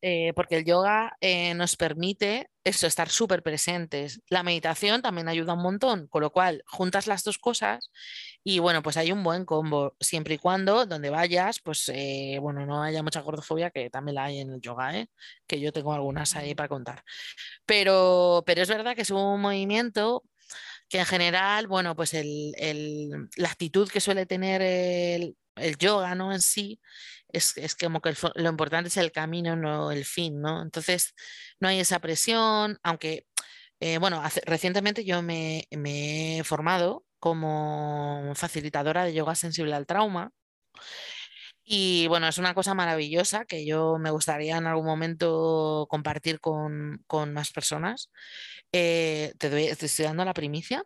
[0.06, 4.20] eh, porque el yoga eh, nos permite eso, estar súper presentes.
[4.28, 7.90] La meditación también ayuda un montón, con lo cual juntas las dos cosas
[8.42, 12.66] y bueno, pues hay un buen combo, siempre y cuando donde vayas, pues eh, bueno,
[12.66, 14.92] no haya mucha gordofobia, que también la hay en el yoga,
[15.46, 17.02] que yo tengo algunas ahí para contar.
[17.64, 20.22] Pero, pero es verdad que es un movimiento
[20.90, 26.30] que en general, bueno, pues la actitud que suele tener el, el yoga, ¿no?
[26.32, 26.78] En sí,
[27.34, 30.62] es, es como que lo importante es el camino, no el fin, ¿no?
[30.62, 31.14] Entonces,
[31.60, 33.26] no hay esa presión, aunque,
[33.80, 40.32] eh, bueno, recientemente yo me, he formado como facilitadora de yoga sensible al trauma.
[41.66, 47.02] Y bueno, es una cosa maravillosa que yo me gustaría en algún momento compartir con,
[47.06, 48.10] con más personas.
[48.72, 50.84] Eh, te, doy, te estoy dando la primicia.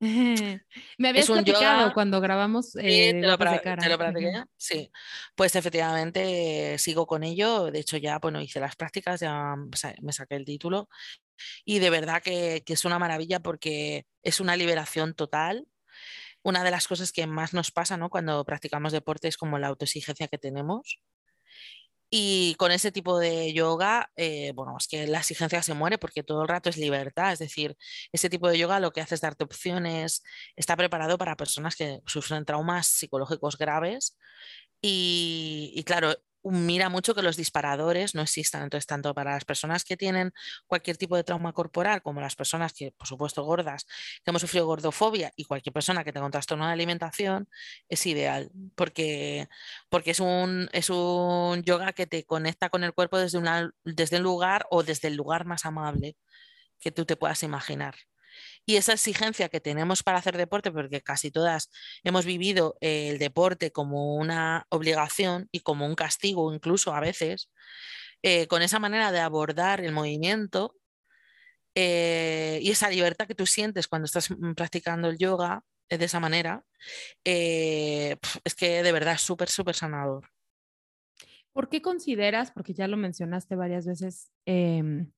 [0.98, 4.90] Me habías platicado cuando grabamos eh, te, lo platiqué, sí.
[5.34, 7.70] Pues efectivamente sigo con ello.
[7.70, 9.54] De hecho, ya bueno, hice las prácticas, ya
[10.02, 10.88] me saqué el título.
[11.64, 15.66] Y de verdad que, que es una maravilla porque es una liberación total.
[16.42, 18.10] Una de las cosas que más nos pasa ¿no?
[18.10, 21.00] cuando practicamos deporte es como la autoexigencia que tenemos.
[22.16, 26.22] Y con ese tipo de yoga, eh, bueno, es que la exigencia se muere porque
[26.22, 27.32] todo el rato es libertad.
[27.32, 27.76] Es decir,
[28.12, 30.22] ese tipo de yoga lo que hace es darte opciones,
[30.54, 34.16] está preparado para personas que sufren traumas psicológicos graves.
[34.80, 38.62] Y, y claro, mira mucho que los disparadores no existan.
[38.62, 40.32] Entonces, tanto para las personas que tienen
[40.66, 43.86] cualquier tipo de trauma corporal, como las personas que, por supuesto, gordas,
[44.24, 47.48] que hemos sufrido gordofobia y cualquier persona que tenga un trastorno de alimentación,
[47.88, 49.48] es ideal, porque,
[49.88, 54.18] porque es, un, es un yoga que te conecta con el cuerpo desde, una, desde
[54.18, 56.16] un lugar o desde el lugar más amable
[56.80, 57.94] que tú te puedas imaginar
[58.66, 61.70] y esa exigencia que tenemos para hacer deporte, porque casi todas
[62.02, 67.50] hemos vivido el deporte como una obligación y como un castigo incluso a veces,
[68.22, 70.76] eh, con esa manera de abordar el movimiento
[71.74, 76.04] eh, y esa libertad que tú sientes cuando estás mm, practicando el yoga eh, de
[76.06, 76.64] esa manera,
[77.24, 80.30] es que de verdad es súper, súper sanador.
[81.54, 85.12] ¿Por qué consideras, porque ya lo mencionaste varias veces, em,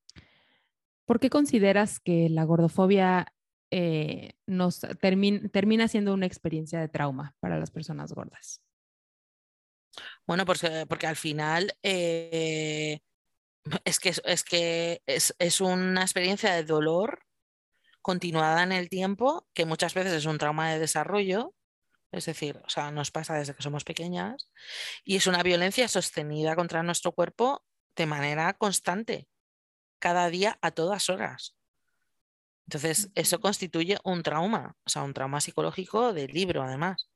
[1.06, 3.32] ¿por qué consideras que la gordofobia
[3.70, 8.60] eh, nos termina siendo una experiencia de trauma para las personas gordas?
[10.26, 13.00] Bueno, eh, porque al final eh,
[13.84, 17.20] es que, es, que es, una experiencia de dolor
[18.02, 21.54] continuada en el tiempo, que muchas veces es un trauma de desarrollo,
[22.12, 24.50] es decir, o sea, nos pasa desde que somos pequeñas,
[25.04, 27.64] y es una violencia sostenida contra nuestro cuerpo
[27.96, 29.28] de manera constante,
[29.98, 31.56] cada día a todas horas.
[32.66, 37.08] Entonces, eso constituye un trauma, o sea, un trauma psicológico del libro, además.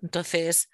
[0.00, 0.70] Entonces,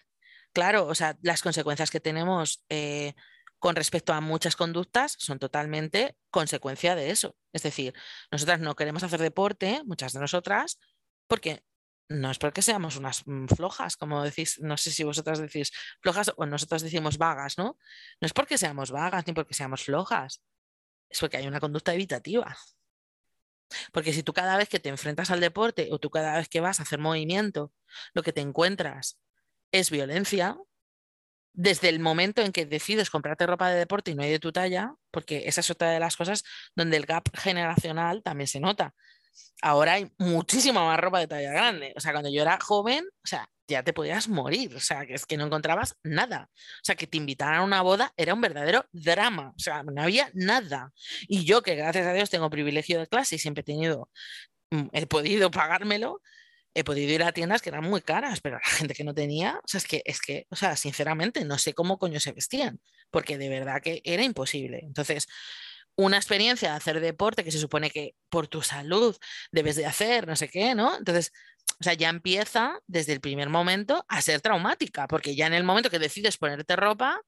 [0.52, 3.14] claro, o sea, las consecuencias que tenemos eh,
[3.58, 7.36] con respecto a muchas conductas son totalmente consecuencia de eso.
[7.52, 7.94] Es decir,
[8.30, 10.78] nosotras no queremos hacer deporte, muchas de nosotras,
[11.26, 11.64] porque
[12.08, 16.32] no es porque seamos unas mm, flojas, como decís, no sé si vosotras decís flojas
[16.36, 17.78] o nosotros decimos vagas, ¿no?
[18.20, 20.42] No es porque seamos vagas ni porque seamos flojas,
[21.10, 22.56] es porque hay una conducta evitativa.
[23.92, 26.60] Porque si tú cada vez que te enfrentas al deporte o tú cada vez que
[26.60, 27.72] vas a hacer movimiento,
[28.14, 29.18] lo que te encuentras
[29.72, 30.56] es violencia,
[31.52, 34.52] desde el momento en que decides comprarte ropa de deporte y no hay de tu
[34.52, 36.44] talla, porque esa es otra de las cosas
[36.74, 38.94] donde el gap generacional también se nota.
[39.62, 41.92] Ahora hay muchísima más ropa de talla grande.
[41.96, 45.14] O sea, cuando yo era joven, o sea, ya te podías morir, o sea, que
[45.14, 46.50] es que no encontrabas nada.
[46.52, 50.02] O sea, que te invitaran a una boda era un verdadero drama, o sea, no
[50.02, 50.92] había nada.
[51.28, 54.10] Y yo, que gracias a Dios tengo privilegio de clase y siempre he tenido,
[54.70, 56.20] mm, he podido pagármelo,
[56.74, 59.58] he podido ir a tiendas que eran muy caras, pero la gente que no tenía,
[59.58, 62.80] o sea, es que, es que, o sea, sinceramente, no sé cómo coño se vestían,
[63.10, 64.80] porque de verdad que era imposible.
[64.82, 65.26] Entonces,
[66.00, 69.16] una experiencia de hacer deporte que se supone que por tu salud
[69.52, 70.96] debes de hacer, no sé qué, ¿no?
[70.96, 71.32] Entonces,
[71.78, 75.64] o sea, ya empieza desde el primer momento a ser traumática, porque ya en el
[75.64, 77.20] momento que decides ponerte ropa,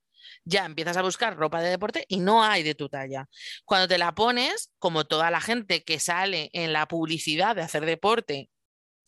[0.45, 3.29] ya empiezas a buscar ropa de deporte y no hay de tu talla.
[3.65, 7.85] Cuando te la pones, como toda la gente que sale en la publicidad de hacer
[7.85, 8.51] deporte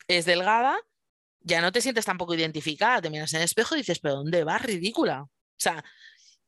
[0.08, 0.76] es delgada,
[1.40, 4.44] ya no te sientes tampoco identificada, te miras en el espejo y dices, pero ¿dónde
[4.44, 4.62] vas?
[4.62, 5.22] Ridícula.
[5.22, 5.84] O sea,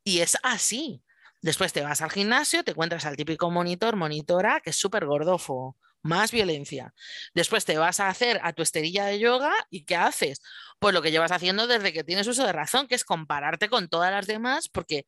[0.03, 1.03] y es así.
[1.41, 5.77] Después te vas al gimnasio, te encuentras al típico monitor, monitora, que es súper gordofo,
[6.01, 6.93] más violencia.
[7.33, 10.41] Después te vas a hacer a tu esterilla de yoga y ¿qué haces?
[10.79, 13.87] Pues lo que llevas haciendo desde que tienes uso de razón, que es compararte con
[13.89, 15.05] todas las demás, porque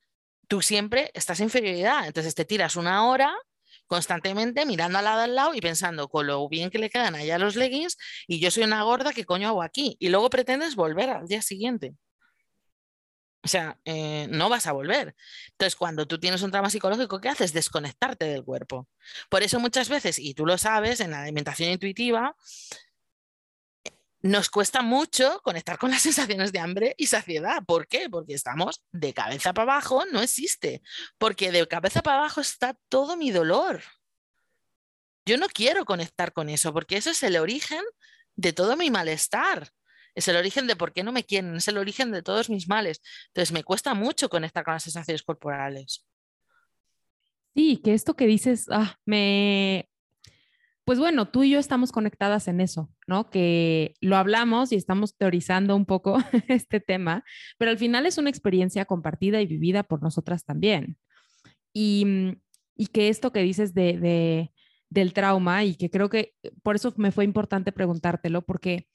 [0.47, 2.07] tú siempre estás en inferioridad.
[2.07, 3.35] Entonces te tiras una hora
[3.87, 7.39] constantemente mirando al lado al lado y pensando con lo bien que le quedan allá
[7.39, 9.97] los leggings y yo soy una gorda, ¿qué coño hago aquí?
[9.99, 11.95] Y luego pretendes volver al día siguiente.
[13.41, 15.15] O sea, eh, no vas a volver.
[15.51, 17.53] Entonces, cuando tú tienes un trauma psicológico, ¿qué haces?
[17.53, 18.87] Desconectarte del cuerpo.
[19.29, 22.35] Por eso muchas veces, y tú lo sabes, en la alimentación intuitiva,
[24.21, 27.63] nos cuesta mucho conectar con las sensaciones de hambre y saciedad.
[27.65, 28.09] ¿Por qué?
[28.09, 30.81] Porque estamos de cabeza para abajo, no existe.
[31.17, 33.81] Porque de cabeza para abajo está todo mi dolor.
[35.25, 37.83] Yo no quiero conectar con eso, porque eso es el origen
[38.35, 39.71] de todo mi malestar.
[40.15, 42.67] Es el origen de por qué no me quieren, es el origen de todos mis
[42.67, 43.01] males.
[43.27, 46.05] Entonces me cuesta mucho conectar con las sensaciones corporales.
[47.55, 49.89] Sí, que esto que dices, ah, me,
[50.89, 53.29] pues bueno, tú y yo estamos conectadas en eso, ¿no?
[53.29, 56.17] Que lo hablamos y estamos teorizando un poco
[56.47, 57.23] este tema,
[57.59, 60.97] pero al final es una experiencia compartida y vivida por nosotras también.
[61.73, 62.39] Y,
[62.91, 64.51] que esto que dices de,
[64.89, 68.87] del trauma y que creo que por eso me fue importante preguntártelo, porque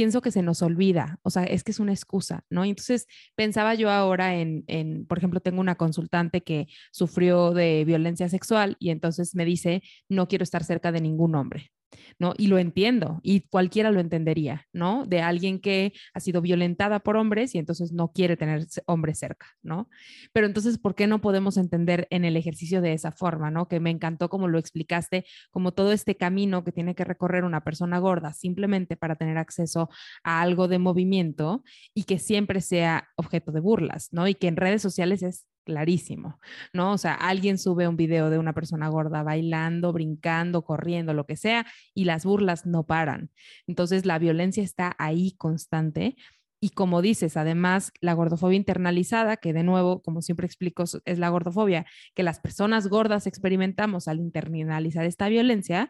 [0.00, 2.64] pienso que se nos olvida, o sea, es que es una excusa, ¿no?
[2.64, 4.64] Entonces pensaba yo ahora en,
[5.06, 10.26] por ejemplo, tengo una consultante que sufrió de violencia sexual y entonces me dice, no
[10.26, 11.70] quiero estar cerca de ningún hombre.
[12.18, 12.34] ¿No?
[12.36, 15.04] Y lo entiendo, y cualquiera lo entendería, ¿no?
[15.06, 19.46] De alguien que ha sido violentada por hombres y entonces no quiere tener hombres cerca,
[19.62, 19.88] ¿no?
[20.32, 23.68] Pero entonces, ¿por qué no podemos entender en el ejercicio de esa forma, ¿no?
[23.68, 27.62] Que me encantó como lo explicaste, como todo este camino que tiene que recorrer una
[27.62, 29.90] persona gorda simplemente para tener acceso
[30.24, 31.62] a algo de movimiento
[31.94, 34.26] y que siempre sea objeto de burlas, ¿no?
[34.28, 36.38] Y que en redes sociales es clarísimo,
[36.72, 36.92] ¿no?
[36.92, 41.36] O sea, alguien sube un video de una persona gorda bailando, brincando, corriendo, lo que
[41.36, 43.30] sea, y las burlas no paran.
[43.66, 46.16] Entonces, la violencia está ahí constante.
[46.62, 51.30] Y como dices, además, la gordofobia internalizada, que de nuevo, como siempre explico, es la
[51.30, 55.88] gordofobia que las personas gordas experimentamos al internalizar esta violencia,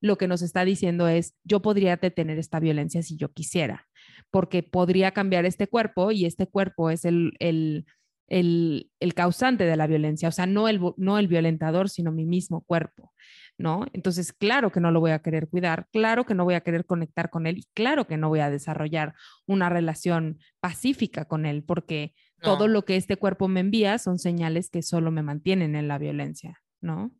[0.00, 3.88] lo que nos está diciendo es, yo podría detener esta violencia si yo quisiera,
[4.30, 7.86] porque podría cambiar este cuerpo y este cuerpo es el, el
[8.32, 12.62] el, causante de la violencia, o sea, no el, no el violentador, sino mi mismo
[12.62, 13.12] cuerpo,
[13.58, 13.84] ¿no?
[13.92, 16.86] Entonces, claro que no lo voy a querer cuidar, claro que no voy a querer
[16.86, 19.14] conectar con él y claro que no voy a desarrollar
[19.46, 24.70] una relación pacífica con él, porque todo lo que este cuerpo me envía son señales
[24.70, 27.12] que solo me mantienen en la violencia, ¿no?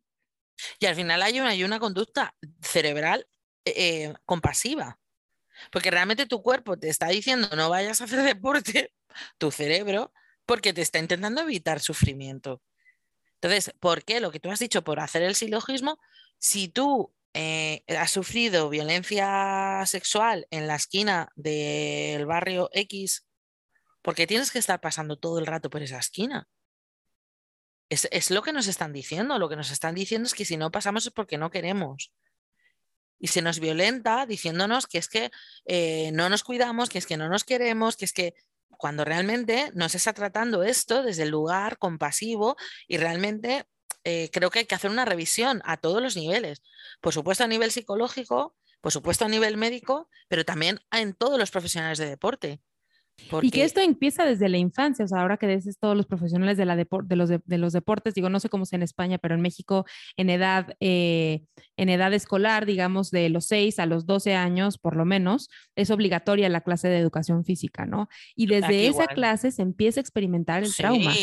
[0.79, 3.27] Y al final hay una, hay una conducta cerebral
[3.65, 4.99] eh, eh, compasiva,
[5.71, 8.91] porque realmente tu cuerpo te está diciendo no vayas a hacer deporte,
[9.37, 10.11] tu cerebro
[10.45, 12.61] porque te está intentando evitar sufrimiento.
[13.35, 14.19] Entonces, ¿por qué?
[14.19, 15.99] Lo que tú has dicho, por hacer el silogismo,
[16.39, 23.25] si tú eh, has sufrido violencia sexual en la esquina del barrio X,
[24.01, 26.47] ¿por qué tienes que estar pasando todo el rato por esa esquina?
[27.89, 29.37] Es, lo que nos están diciendo.
[29.37, 32.11] Lo que nos están diciendo es que si no pasamos es porque no queremos.
[33.19, 35.31] Y se nos violenta diciéndonos que es que
[35.65, 38.33] eh, no nos cuidamos, que es que no nos queremos, que es que
[38.77, 42.55] cuando realmente no se está tratando esto desde el lugar compasivo
[42.87, 43.65] y realmente
[44.03, 46.61] eh, creo que hay que hacer una revisión a todos los niveles.
[47.01, 51.51] Por supuesto a nivel psicológico, por supuesto a nivel médico, pero también en todos los
[51.51, 52.61] profesionales de deporte.
[53.41, 56.57] Y que esto empieza desde la infancia, o sea, ahora que dices todos los profesionales
[56.57, 59.35] de, la de, los, de, los deportes, digo, no sé cómo es en España, pero
[59.35, 59.85] en México
[60.17, 61.43] en edad, eh,
[61.77, 65.91] en edad escolar, digamos, de los 6 a los 12 años, por lo menos, es
[65.91, 68.09] obligatoria la clase de educación física, ¿no?
[68.35, 71.13] Y desde esa clase se empieza a experimentar el trauma.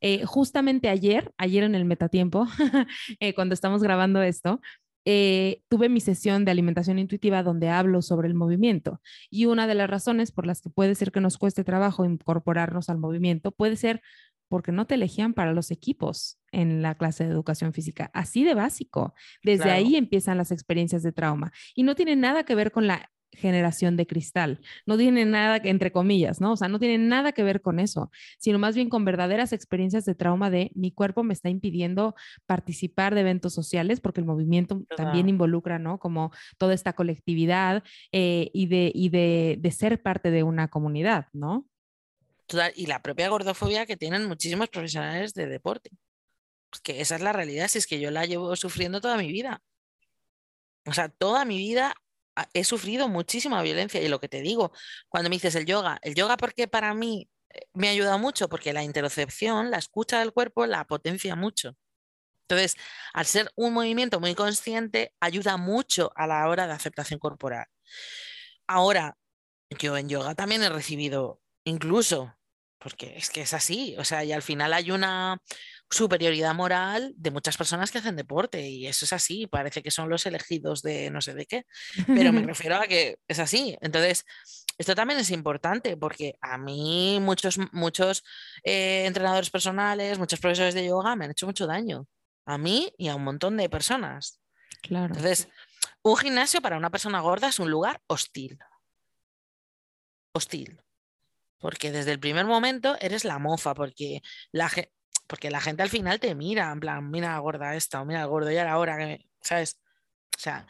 [0.00, 2.46] Eh, justamente ayer, ayer en el metatiempo,
[3.20, 4.60] eh, cuando estamos grabando esto,
[5.10, 9.00] eh, tuve mi sesión de alimentación intuitiva donde hablo sobre el movimiento.
[9.30, 12.90] Y una de las razones por las que puede ser que nos cueste trabajo incorporarnos
[12.90, 14.02] al movimiento puede ser
[14.48, 18.52] porque no te elegían para los equipos en la clase de educación física, así de
[18.52, 19.14] básico.
[19.42, 23.10] Desde ahí empiezan las experiencias de trauma y no tiene nada que ver con la
[23.32, 24.60] generación de cristal.
[24.86, 26.52] No tiene nada que, entre comillas, ¿no?
[26.52, 30.04] O sea, no tiene nada que ver con eso, sino más bien con verdaderas experiencias
[30.04, 32.14] de trauma de mi cuerpo me está impidiendo
[32.46, 35.98] participar de eventos sociales, porque el movimiento también involucra, ¿no?
[35.98, 41.26] Como toda esta colectividad eh, y, de, y de, de ser parte de una comunidad,
[41.32, 41.66] ¿no?
[42.74, 45.90] y la propia gordofobia que tienen muchísimos profesionales de deporte.
[46.70, 49.30] Pues que esa es la realidad, si es que yo la llevo sufriendo toda mi
[49.30, 49.62] vida.
[50.86, 51.94] O sea, toda mi vida
[52.52, 54.72] he sufrido muchísima violencia y lo que te digo,
[55.08, 58.72] cuando me dices el yoga, el yoga porque para mí eh, me ayuda mucho porque
[58.72, 61.76] la interocepción, la escucha del cuerpo, la potencia mucho.
[62.48, 62.76] Entonces,
[63.12, 67.66] al ser un movimiento muy consciente, ayuda mucho a la hora de aceptación corporal.
[68.66, 69.16] Ahora,
[69.78, 72.34] yo en yoga también he recibido, incluso,
[72.78, 75.42] porque es que es así, o sea, y al final hay una,
[75.90, 80.08] superioridad moral de muchas personas que hacen deporte y eso es así, parece que son
[80.08, 81.64] los elegidos de no sé de qué,
[82.06, 83.76] pero me refiero a que es así.
[83.80, 84.24] Entonces,
[84.76, 88.22] esto también es importante porque a mí muchos, muchos
[88.64, 92.06] eh, entrenadores personales, muchos profesores de yoga me han hecho mucho daño.
[92.44, 94.40] A mí y a un montón de personas.
[94.82, 95.06] Claro.
[95.06, 95.48] Entonces,
[96.02, 98.58] un gimnasio para una persona gorda es un lugar hostil.
[100.32, 100.80] Hostil.
[101.58, 104.22] Porque desde el primer momento eres la mofa, porque
[104.52, 104.70] la,
[105.28, 108.50] porque la gente al final te mira, en plan, mira gorda esta, o mira gordo,
[108.50, 109.80] y ahora que, ¿sabes?
[110.36, 110.66] O sea,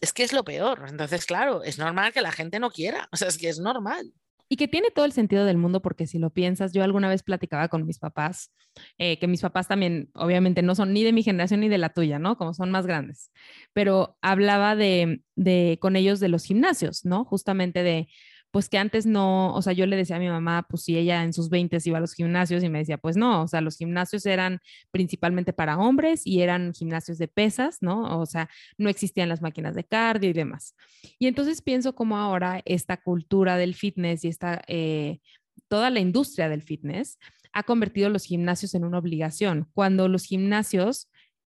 [0.00, 0.84] es que es lo peor.
[0.88, 3.08] Entonces, claro, es normal que la gente no quiera.
[3.12, 4.12] O sea, es que es normal.
[4.48, 7.22] Y que tiene todo el sentido del mundo, porque si lo piensas, yo alguna vez
[7.22, 8.52] platicaba con mis papás,
[8.98, 11.90] eh, que mis papás también, obviamente, no son ni de mi generación ni de la
[11.90, 12.36] tuya, ¿no?
[12.36, 13.30] Como son más grandes,
[13.72, 17.24] pero hablaba de, de con ellos de los gimnasios, ¿no?
[17.24, 18.08] Justamente de,
[18.50, 21.22] pues que antes no, o sea, yo le decía a mi mamá, pues si ella
[21.22, 23.76] en sus 20 iba a los gimnasios y me decía, pues no, o sea, los
[23.76, 24.60] gimnasios eran
[24.90, 28.18] principalmente para hombres y eran gimnasios de pesas, ¿no?
[28.18, 30.74] O sea, no existían las máquinas de cardio y demás.
[31.18, 35.20] Y entonces pienso como ahora esta cultura del fitness y esta, eh,
[35.68, 37.18] toda la industria del fitness
[37.52, 41.09] ha convertido los gimnasios en una obligación, cuando los gimnasios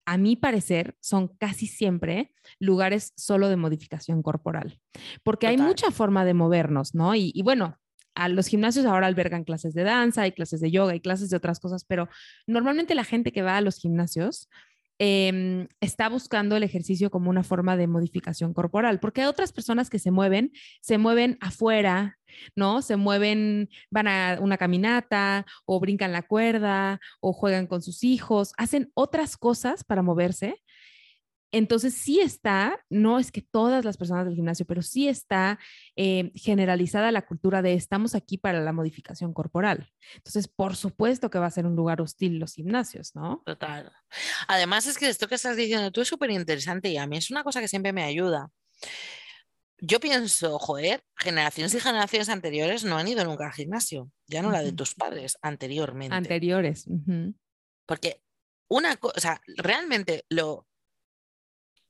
[0.09, 4.81] a mi parecer, son casi siempre lugares solo de modificación corporal,
[5.23, 7.14] porque hay mucha forma de movernos, ¿no?
[7.14, 7.79] Y, bueno,
[8.14, 11.37] a los gimnasios ahora albergan clases de danza, hay clases de yoga, y clases de
[11.37, 12.09] otras cosas, pero
[12.47, 14.49] normalmente la gente que va a los gimnasios
[15.01, 19.91] Em, está buscando el ejercicio como una forma de modificación corporal, porque hay otras personas
[19.91, 22.19] que se mueven, se mueven afuera,
[22.57, 22.83] ¿no?
[22.83, 28.53] Se mueven, van a una caminata o brincan la cuerda o juegan con sus hijos,
[28.57, 30.63] hacen otras cosas para moverse
[31.51, 35.59] entonces sí está, no es que todas las personas del gimnasio, pero sí está
[35.97, 39.91] eh, generalizada la cultura de estamos aquí para la modificación corporal.
[40.17, 43.43] Entonces, por supuesto que va a ser un lugar hostil los gimnasios, ¿no?
[43.47, 43.93] Total.
[44.47, 47.31] Además es que esto que estás diciendo tú es súper interesante y a mí es
[47.31, 48.51] una cosa que siempre me ayuda.
[49.81, 54.51] Yo pienso, joder, generaciones y generaciones anteriores no han ido nunca al gimnasio, ya no
[54.51, 56.17] la de tus padres, anteriormente.
[56.17, 56.87] Anteriores.
[57.87, 58.21] Porque
[58.69, 60.67] una cosa, realmente lo,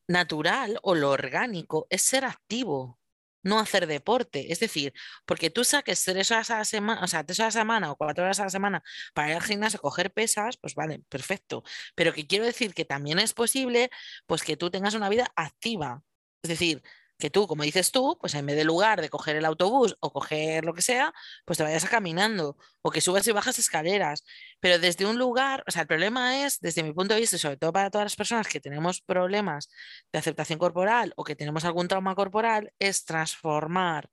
[0.08, 2.98] natural o lo orgánico es ser activo,
[3.42, 4.52] no hacer deporte.
[4.52, 4.92] Es decir,
[5.26, 7.92] porque tú saques tres horas a la semana, o sea, tres horas a la semana
[7.92, 8.82] o cuatro horas a la semana
[9.14, 11.62] para ir al gimnasio a coger pesas, pues vale, perfecto.
[11.94, 13.90] Pero que quiero decir que también es posible,
[14.26, 16.02] pues que tú tengas una vida activa.
[16.42, 16.82] Es decir,
[17.18, 20.12] que tú, como dices tú, pues en vez de lugar de coger el autobús o
[20.12, 21.12] coger lo que sea,
[21.44, 24.24] pues te vayas a caminando o que subas y bajas escaleras.
[24.60, 27.56] Pero desde un lugar, o sea, el problema es, desde mi punto de vista, sobre
[27.56, 29.68] todo para todas las personas que tenemos problemas
[30.12, 34.08] de aceptación corporal o que tenemos algún trauma corporal, es transformar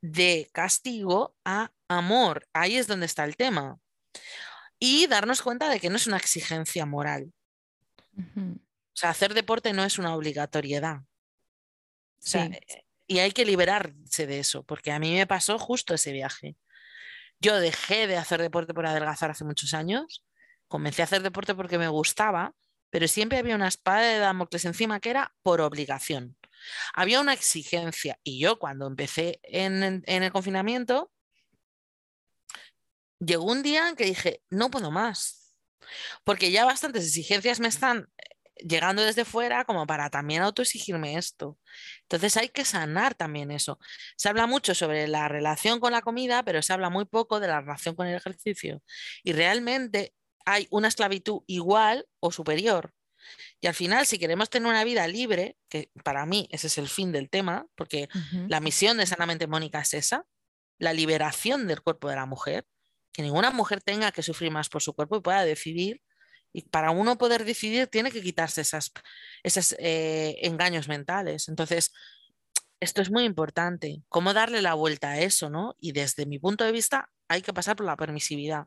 [0.00, 2.46] de castigo a amor.
[2.52, 3.80] Ahí es donde está el tema.
[4.78, 7.32] Y darnos cuenta de que no es una exigencia moral.
[8.16, 11.00] O sea, hacer deporte no es una obligatoriedad
[13.06, 16.56] y hay que liberarse de eso, porque a mí me pasó justo ese viaje.
[17.40, 20.24] Yo dejé de hacer deporte por adelgazar hace muchos años,
[20.66, 22.54] comencé a hacer deporte porque me gustaba,
[22.90, 26.36] pero siempre había una espada de Damocles encima que era por obligación.
[26.94, 31.10] Había una exigencia y yo cuando empecé en, en el confinamiento,
[33.20, 35.54] llegó un día en que dije, no puedo más,
[36.24, 38.10] porque ya bastantes exigencias me están
[38.66, 41.58] llegando desde fuera como para también autoexigirme esto.
[42.02, 43.78] Entonces hay que sanar también eso.
[44.16, 47.48] Se habla mucho sobre la relación con la comida, pero se habla muy poco de
[47.48, 48.82] la relación con el ejercicio.
[49.22, 52.92] Y realmente hay una esclavitud igual o superior.
[53.60, 56.88] Y al final, si queremos tener una vida libre, que para mí ese es el
[56.88, 58.08] fin del tema, porque
[58.46, 60.24] la misión de Sanamente Mónica es esa,
[60.78, 62.66] la liberación del cuerpo de la mujer,
[63.12, 66.00] que ninguna mujer tenga que sufrir más por su cuerpo y pueda decidir
[66.58, 68.90] y para uno poder decidir tiene que quitarse esas,
[69.44, 71.48] esos eh, engaños mentales.
[71.48, 71.92] Entonces,
[72.80, 74.02] esto es muy importante.
[74.08, 75.76] ¿Cómo darle la vuelta a eso, no?
[75.78, 78.66] Y desde mi punto de vista, hay que pasar por la permisividad.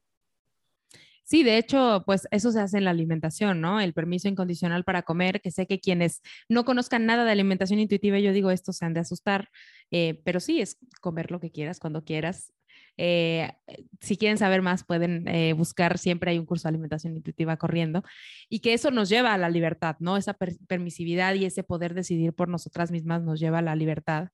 [1.24, 3.82] Sí, de hecho, pues eso se hace en la alimentación, ¿no?
[3.82, 8.20] El permiso incondicional para comer, que sé que quienes no conozcan nada de alimentación intuitiva,
[8.20, 9.50] yo digo esto se han de asustar,
[9.92, 12.52] eh, pero sí, es comer lo que quieras, cuando quieras,
[12.98, 13.54] eh,
[14.00, 18.04] si quieren saber más, pueden eh, buscar, siempre hay un curso de alimentación intuitiva corriendo,
[18.50, 20.18] y que eso nos lleva a la libertad, ¿no?
[20.18, 20.36] Esa
[20.68, 24.30] permisividad y ese poder decidir por nosotras mismas nos lleva a la libertad.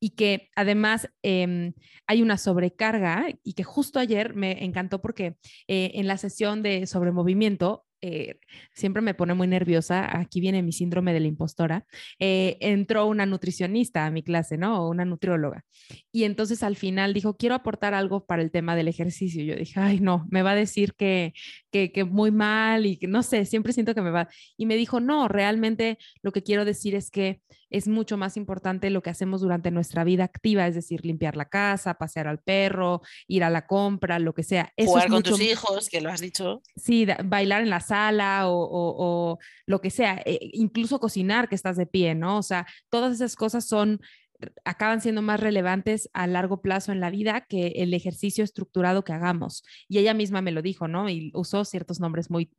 [0.00, 1.72] Y que además em,
[2.06, 5.36] hay una sobrecarga y que justo ayer me encantó porque
[5.66, 8.38] eh, en la sesión de sobremovimiento eh,
[8.72, 11.86] siempre me pone muy nerviosa, aquí viene mi síndrome de la impostora,
[12.18, 14.82] eh, entró una nutricionista a mi clase, ¿no?
[14.82, 15.64] O una nutrióloga.
[16.12, 19.42] Y entonces al final dijo, quiero aportar algo para el tema del ejercicio.
[19.42, 21.32] Yo dije, ay, no, me va a decir que,
[21.70, 24.28] que, que muy mal y que no sé, siempre siento que me va.
[24.56, 27.40] Y me dijo, no, realmente lo que quiero decir es que
[27.70, 31.48] es mucho más importante lo que hacemos durante nuestra vida activa, es decir, limpiar la
[31.48, 34.72] casa, pasear al perro, ir a la compra, lo que sea.
[34.76, 36.62] Jugar con tus hijos, que lo has dicho.
[36.76, 41.76] Sí, bailar en la sala o, o, lo que sea, e, incluso cocinar que estás
[41.76, 42.38] de pie, ¿no?
[42.38, 44.00] O sea, todas esas cosas son
[44.64, 49.12] acaban siendo más relevantes a largo plazo en la vida que el ejercicio estructurado que
[49.12, 49.64] hagamos.
[49.88, 51.08] Y ella misma me lo dijo, ¿no?
[51.08, 52.50] Y usó ciertos nombres muy,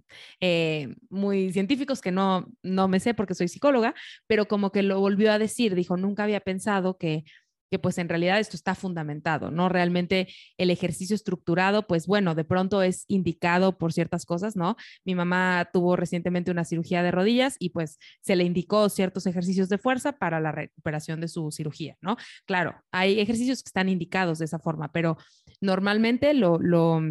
[0.41, 3.95] eh, muy científicos que no, no me sé porque soy psicóloga,
[4.27, 7.23] pero como que lo volvió a decir, dijo, nunca había pensado que
[7.69, 9.69] que pues en realidad esto está fundamentado, ¿no?
[9.69, 14.75] Realmente el ejercicio estructurado, pues bueno, de pronto es indicado por ciertas cosas, ¿no?
[15.05, 19.69] Mi mamá tuvo recientemente una cirugía de rodillas y pues se le indicó ciertos ejercicios
[19.69, 22.17] de fuerza para la recuperación de su cirugía, ¿no?
[22.45, 25.17] Claro, hay ejercicios que están indicados de esa forma, pero
[25.61, 27.01] normalmente lo, lo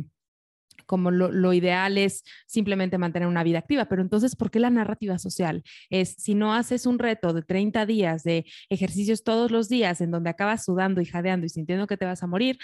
[0.88, 3.84] como lo, ideal es simplemente mantener una vida activa.
[3.86, 5.62] Pero entonces, ¿por qué la narrativa social?
[5.90, 10.10] Es si no haces un reto de 30 días de ejercicios todos los días en
[10.10, 12.58] donde acabas sudando y jadeando y sintiendo que te vas a morir,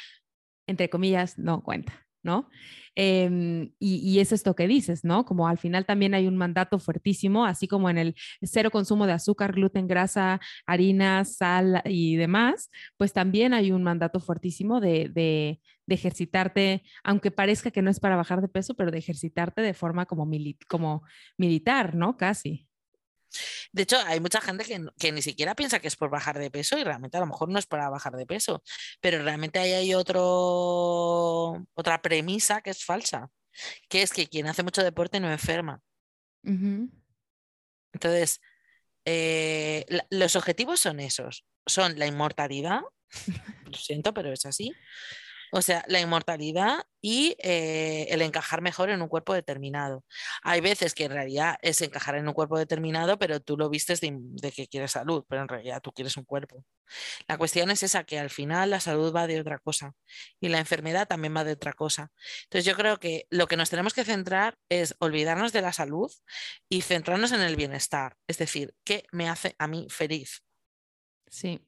[0.66, 2.04] entre comillas, no cuenta.
[2.25, 2.49] ¿No?
[2.97, 5.25] Em, y, es esto que dices, ¿no?
[5.25, 9.12] Como al final también hay un mandato fuertísimo, así como en el cero consumo de
[9.12, 15.61] azúcar, gluten, grasa, harina, sal y demás, pues también hay un mandato fuertísimo de, de,
[15.87, 20.07] ejercitarte, aunque parezca que no es para bajar de peso, pero de ejercitarte de forma
[20.07, 20.29] como,
[20.68, 21.03] como
[21.37, 22.16] militar, ¿no?
[22.16, 22.68] Casi.
[23.72, 26.78] De hecho, hay mucha gente que, ni siquiera piensa que es por bajar de peso
[26.78, 28.62] y realmente a lo mejor no es para bajar de peso,
[29.01, 33.30] pero realmente ahí hay otro, otra premisa que es falsa,
[33.89, 35.80] que es que quien hace mucho deporte no enferma.
[37.93, 38.41] Entonces,
[39.05, 42.80] eh, los objetivos son esos, son la inmortalidad,
[43.66, 44.72] lo siento, pero es así,
[45.57, 50.05] o sea, la inmortalidad y eh, el encajar mejor en un cuerpo determinado.
[50.43, 54.01] Hay veces que en realidad es encajar en un cuerpo determinado, pero tú lo vistes
[54.01, 54.19] de,
[54.51, 56.65] que quieres salud, pero en realidad tú quieres un cuerpo.
[57.29, 59.95] La cuestión es esa, que al final la salud va de otra cosa
[60.41, 62.11] y la enfermedad también va de otra cosa.
[62.47, 66.11] Entonces yo creo que lo que nos tenemos que centrar es olvidarnos de la salud
[66.69, 68.17] y centrarnos en el bienestar.
[68.27, 70.43] Es decir, ¿qué me hace a mí feliz?
[71.29, 71.65] Sí,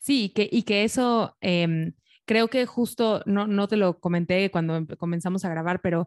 [0.00, 1.36] sí, y que, y que eso...
[1.40, 1.92] Em,
[2.30, 6.06] creo que justo, no, no te lo comenté cuando comenzamos a grabar, pero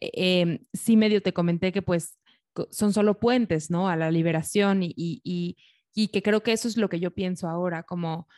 [0.00, 2.16] eh, em, sí medio te comenté que pues
[2.70, 3.88] son solo puentes, ¿no?
[3.88, 5.56] A la liberación y, y,
[5.92, 8.28] y, que creo que eso es lo que yo pienso ahora, como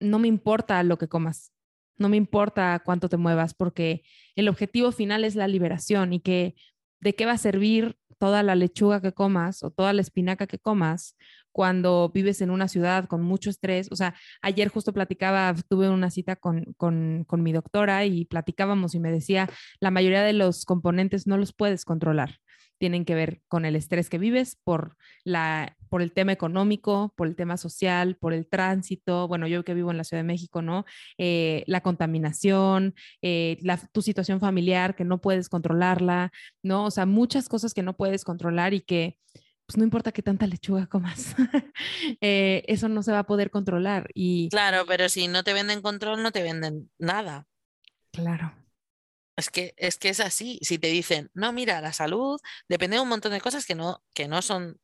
[0.00, 1.52] no me importa lo que comas,
[1.98, 4.02] no me importa cuánto te muevas, porque
[4.34, 6.54] el objetivo final es la liberación y que
[7.00, 10.58] de qué va a servir toda la lechuga que comas o toda la espinaca que
[10.58, 11.18] comas
[11.54, 13.88] cuando vives en una ciudad con mucho estrés.
[13.92, 18.96] O sea, ayer justo platicaba, tuve una cita con, con, con, mi doctora y platicábamos
[18.96, 19.48] y me decía,
[19.78, 22.40] la mayoría de los componentes no los puedes controlar.
[22.78, 27.28] Tienen que ver con el estrés que vives, por, la, por el tema económico, por
[27.28, 29.28] el tema social, por el tránsito.
[29.28, 30.84] Bueno, yo que vivo en la Ciudad de México, ¿no?
[31.18, 36.32] Eh, la contaminación, eh, la, tu situación familiar que no puedes controlarla,
[36.64, 36.86] ¿no?
[36.86, 39.18] O sea, muchas cosas que no puedes controlar y que
[39.66, 41.34] pues no importa qué tanta lechuga comas,
[42.20, 44.08] eh, eso no se va a poder controlar.
[44.14, 44.48] Y...
[44.50, 47.46] Claro, pero si no te venden control, no te venden nada.
[48.12, 48.54] Claro.
[49.36, 50.58] Es que, es que es así.
[50.62, 54.02] Si te dicen, no, mira, la salud depende de un montón de cosas que no,
[54.14, 54.78] que no son,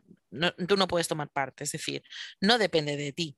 [0.67, 1.65] tú no puedes tomar parte.
[1.65, 2.03] Es decir,
[2.41, 3.37] no depende de ti.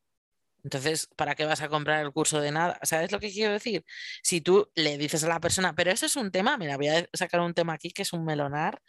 [0.64, 2.78] Entonces, ¿para qué vas a comprar el curso de nada?
[2.82, 3.84] ¿Sabes lo que quiero decir?
[4.22, 7.07] Si tú le dices a la persona, pero eso es un tema, mira, voy a
[7.12, 8.80] sacar un tema aquí que es un melonar,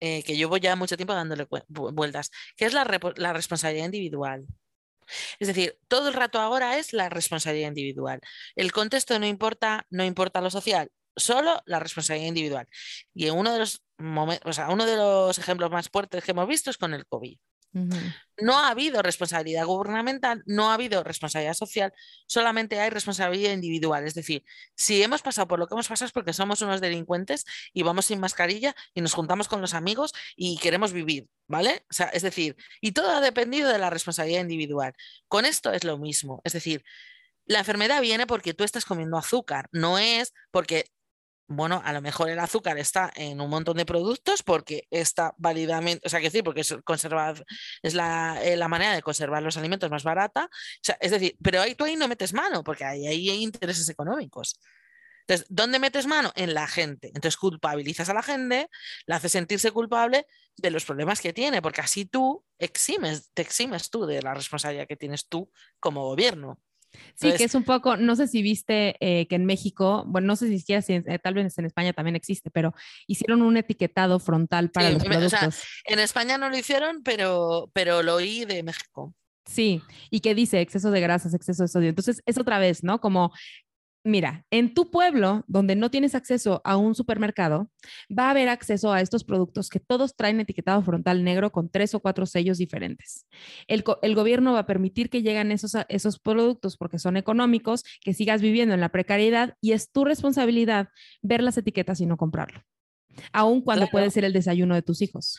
[0.00, 2.84] eh, que llevo ya mucho tiempo dándole vueltas, que es la,
[3.16, 4.46] la responsabilidad individual.
[5.38, 8.20] Es decir, todo el rato ahora es la responsabilidad individual.
[8.54, 12.68] El contexto no importa, no importa lo social, solo la responsabilidad individual.
[13.14, 16.30] Y en uno de los momentos, o sea, uno de los ejemplos más fuertes que
[16.32, 17.38] hemos visto es con el COVID.
[17.72, 21.92] No ha habido responsabilidad gubernamental, no ha habido responsabilidad social,
[22.26, 24.06] solamente hay responsabilidad individual.
[24.06, 24.44] Es decir,
[24.74, 28.06] si hemos pasado por lo que hemos pasado es porque somos unos delincuentes y vamos
[28.06, 31.84] sin mascarilla y nos juntamos con los amigos y queremos vivir, ¿vale?
[31.90, 34.94] O sea, es decir, y todo ha dependido de la responsabilidad individual.
[35.28, 36.40] Con esto es lo mismo.
[36.44, 36.82] Es decir,
[37.46, 40.86] la enfermedad viene porque tú estás comiendo azúcar, no es porque
[41.50, 46.06] bueno, a lo mejor el azúcar está en un montón de productos porque está válidamente,
[46.06, 47.44] o sea, que decir, porque es, conservar,
[47.82, 50.48] es eh, la, manera de conservar los alimentos más barata.
[51.00, 54.60] es decir, pero ahí tú ahí no metes mano porque ahí, ahí hay intereses económicos.
[55.22, 56.32] Entonces, ¿dónde metes mano?
[56.36, 57.08] En la gente.
[57.08, 58.68] Entonces, culpabilizas a la gente,
[59.06, 60.26] la haces sentirse culpable
[60.56, 64.86] de los problemas que tiene, porque así tú eximes, te eximes tú de la responsabilidad
[64.86, 66.60] que tienes tú como gobierno.
[67.14, 70.36] Sí, que es un poco, no sé si viste eh, que en México, bueno, no
[70.36, 72.74] sé si siquiera, si, eh, tal vez en España también existe, pero
[73.06, 75.62] hicieron un etiquetado frontal para los productos.
[75.84, 79.14] en España no lo hicieron, pero, pero lo oí de México.
[79.46, 81.88] Sí, y que dice exceso de grasas, exceso de sodio.
[81.88, 83.00] Entonces, es otra vez, ¿no?
[83.00, 83.32] Como
[84.02, 87.70] Mira, en tu pueblo, donde no tienes acceso a un supermercado,
[88.10, 91.94] va a haber acceso a estos productos que todos traen etiquetado frontal negro con tres
[91.94, 93.26] o cuatro sellos diferentes.
[93.66, 98.40] El, gobierno va a permitir que lleguen esos, esos productos porque son económicos, que sigas
[98.40, 100.88] viviendo en la precariedad y es tu responsabilidad
[101.20, 102.62] ver las etiquetas y no comprarlo,
[103.32, 105.38] aun cuando puede ser el desayuno de tus hijos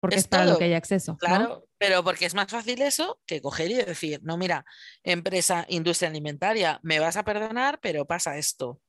[0.00, 1.16] porque es, para lo que hay acceso.
[1.18, 4.64] Claro, pero porque es más fácil eso que coger y decir, no, mira,
[5.02, 8.80] empresa, industria alimentaria, me vas a perdonar, pero pasa esto.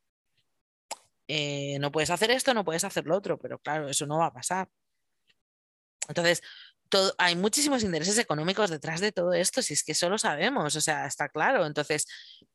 [1.28, 4.28] Eh, no puedes hacer esto, no puedes hacer lo otro, pero claro, eso no va
[4.28, 4.68] a pasar.
[6.08, 6.42] Entonces,
[7.18, 10.82] hay muchísimos intereses económicos detrás de todo esto, si es que eso lo sabemos, o
[10.82, 11.66] sea, está claro.
[11.66, 12.08] Entonces,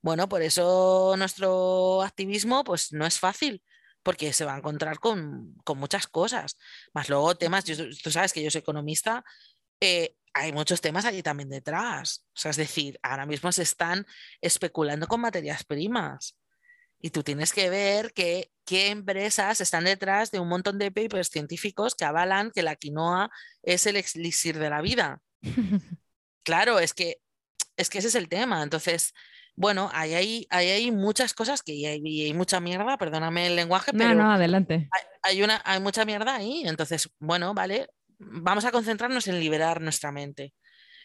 [0.02, 3.62] bueno, por eso nuestro activismo pues no es fácil,
[4.02, 6.58] porque se va a encontrar con, muchas cosas.
[6.92, 9.24] Más luego temas, tú sabes que yo soy economista,
[9.80, 12.26] eh, hay muchos temas allí también detrás.
[12.28, 14.04] O sea, es decir, ahora mismo se están
[14.40, 16.36] especulando con materias primas.
[17.00, 21.28] Y tú tienes que ver que, qué empresas están detrás de un montón de papers
[21.28, 23.30] científicos que avalan que la quinoa
[23.62, 25.20] es el elixir de la vida.
[26.42, 27.18] claro, es que,
[27.76, 28.62] es que ese es el tema.
[28.62, 29.12] Entonces,
[29.54, 34.14] bueno, hay, hay, muchas cosas que hay, hay, mucha mierda, perdóname el lenguaje, pero.
[34.14, 34.88] No, adelante.
[35.22, 36.62] Hay, una, hay mucha mierda ahí.
[36.66, 40.54] Entonces, bueno, vale, vamos a concentrarnos en liberar nuestra mente.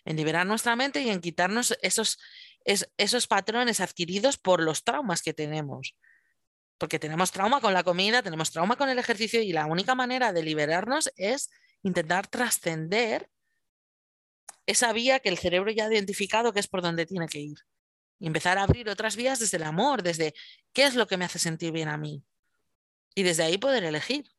[0.05, 2.19] En liberar nuestra mente y en quitarnos esos,
[2.63, 5.95] esos patrones adquiridos por los traumas que tenemos.
[6.77, 10.31] Porque tenemos trauma con la comida, tenemos trauma con el ejercicio y la única manera
[10.31, 11.49] de liberarnos es
[11.83, 13.29] intentar trascender
[14.65, 17.57] esa vía que el cerebro ya ha identificado que es por donde tiene que ir
[18.19, 20.33] y empezar a abrir otras vías desde el amor, desde
[20.73, 22.23] qué es lo que me hace sentir bien a mí.
[23.15, 24.29] Y desde ahí poder elegir.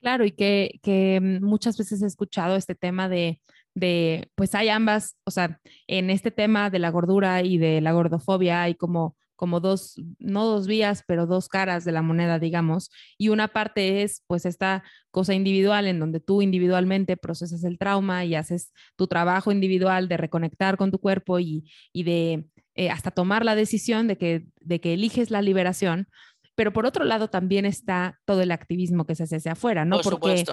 [0.00, 3.40] Claro, y que, muchas veces he escuchado este tema de,
[3.74, 7.92] de, pues hay ambas, o sea, en este tema de la gordura y de la
[7.92, 12.90] gordofobia hay como como dos, no dos vías, pero dos caras de la moneda, digamos.
[13.18, 18.24] Y una parte es pues esta cosa individual en donde tú individualmente procesas el trauma
[18.24, 23.10] y haces tu trabajo individual de reconectar con tu cuerpo y, y de eh, hasta
[23.10, 26.08] tomar la decisión de que, de que eliges la liberación.
[26.56, 30.00] Pero por otro lado también está todo el activismo que se hace hacia afuera, ¿no?
[30.00, 30.44] Por Porque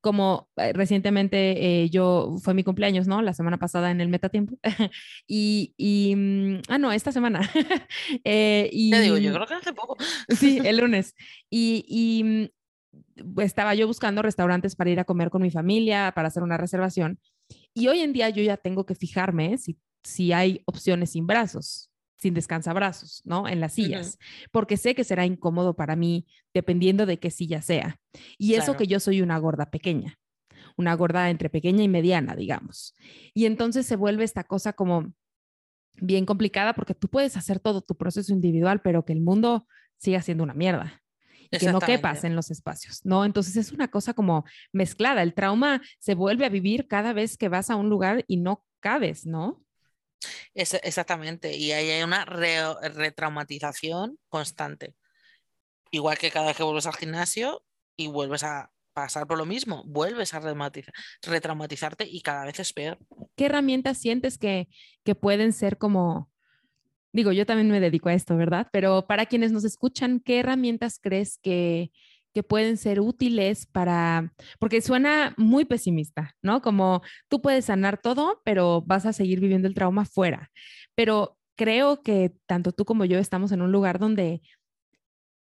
[0.00, 3.22] como eh, recientemente eh, yo, fue mi cumpleaños, ¿no?
[3.22, 4.58] La semana pasada en el Metatiempo.
[5.28, 7.40] y, y, mm, ah, no, esta semana.
[8.24, 9.96] y, Te digo, yo creo que hace poco.
[10.28, 11.14] sí, el lunes.
[11.48, 16.28] Y, y mm, estaba yo buscando restaurantes para ir a comer con mi familia, para
[16.28, 17.20] hacer una reservación.
[17.74, 21.89] Y hoy en día yo ya tengo que fijarme si si hay opciones sin brazos,
[22.20, 23.48] sin descansabrazos, ¿no?
[23.48, 24.18] En las sillas,
[24.52, 27.98] porque sé que será incómodo para mí dependiendo de qué silla sea.
[28.36, 30.18] Y eso que yo soy una gorda pequeña,
[30.76, 32.94] una gorda entre pequeña y mediana, digamos.
[33.32, 35.12] Y entonces se vuelve esta cosa como
[35.94, 39.66] bien complicada porque tú puedes hacer todo tu proceso individual, pero que el mundo
[39.96, 41.02] siga siendo una mierda.
[41.50, 43.24] que no quepas en los espacios, ¿no?
[43.24, 45.22] Entonces es una cosa como mezclada.
[45.22, 48.64] El trauma se vuelve a vivir cada vez que vas a un lugar y no
[48.80, 49.62] cabes, ¿no?
[50.54, 54.94] Exactamente, y ahí hay una retraumatización constante.
[55.90, 57.64] Igual que cada vez que vuelves al gimnasio
[57.96, 60.40] y vuelves a pasar por lo mismo, vuelves a
[61.22, 62.98] retraumatizarte y cada vez es peor.
[63.36, 64.68] ¿Qué herramientas sientes que,
[65.04, 66.30] que pueden ser como,
[67.12, 68.68] digo, yo también me dedico a esto, ¿verdad?
[68.72, 71.92] Pero para quienes nos escuchan, ¿qué herramientas crees que,
[72.32, 76.62] que pueden ser útiles para, porque suena muy pesimista, ¿no?
[76.62, 80.50] Como tú puedes sanar todo, pero vas a seguir viviendo el trauma fuera.
[80.94, 84.42] Pero creo que tanto tú como yo estamos en un lugar donde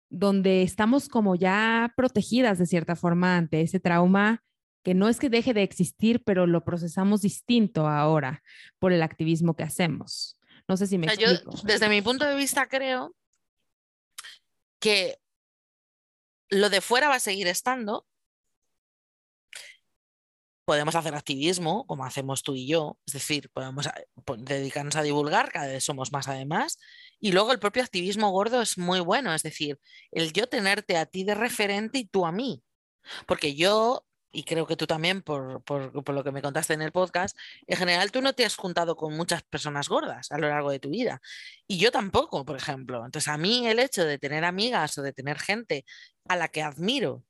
[0.09, 4.41] donde estamos como ya protegidas de cierta forma ante ese trauma
[4.83, 8.41] que no es que deje de existir, pero lo procesamos distinto ahora
[8.79, 10.39] por el activismo que hacemos.
[10.65, 11.51] No sé si me explico.
[11.65, 13.13] desde mi punto de vista creo
[14.79, 15.17] que
[16.49, 18.05] lo de fuera va a seguir estando.
[20.65, 23.87] Podemos hacer activismo, como hacemos tú y yo, es decir, podemos
[24.39, 26.77] dedicarnos a divulgar, cada vez somos más además.
[27.21, 29.79] Y luego el propio activismo gordo es muy bueno, es decir,
[30.11, 32.63] el yo tenerte a ti de referente y tú a mí.
[33.25, 34.05] Porque yo
[34.37, 37.35] y creo que tú también, por, por, lo que me contaste en el podcast,
[37.65, 40.77] en general tú no te has juntado con muchas personas gordas a lo largo de
[40.77, 41.23] tu vida.
[41.65, 43.03] Y yo tampoco, por ejemplo.
[43.03, 45.85] Entonces, a mí el hecho de tener amigas o de tener gente
[46.29, 47.23] a la que admiro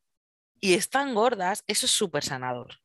[0.60, 2.76] y están gordas, eso es súper sanador.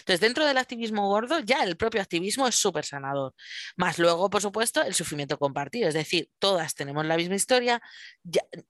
[0.00, 3.34] Entonces, dentro del activismo gordo, ya el propio activismo es súper sanador.
[3.76, 5.88] Más luego, por supuesto, el sufrimiento compartido.
[5.88, 7.80] Es decir, todas tenemos la misma historia.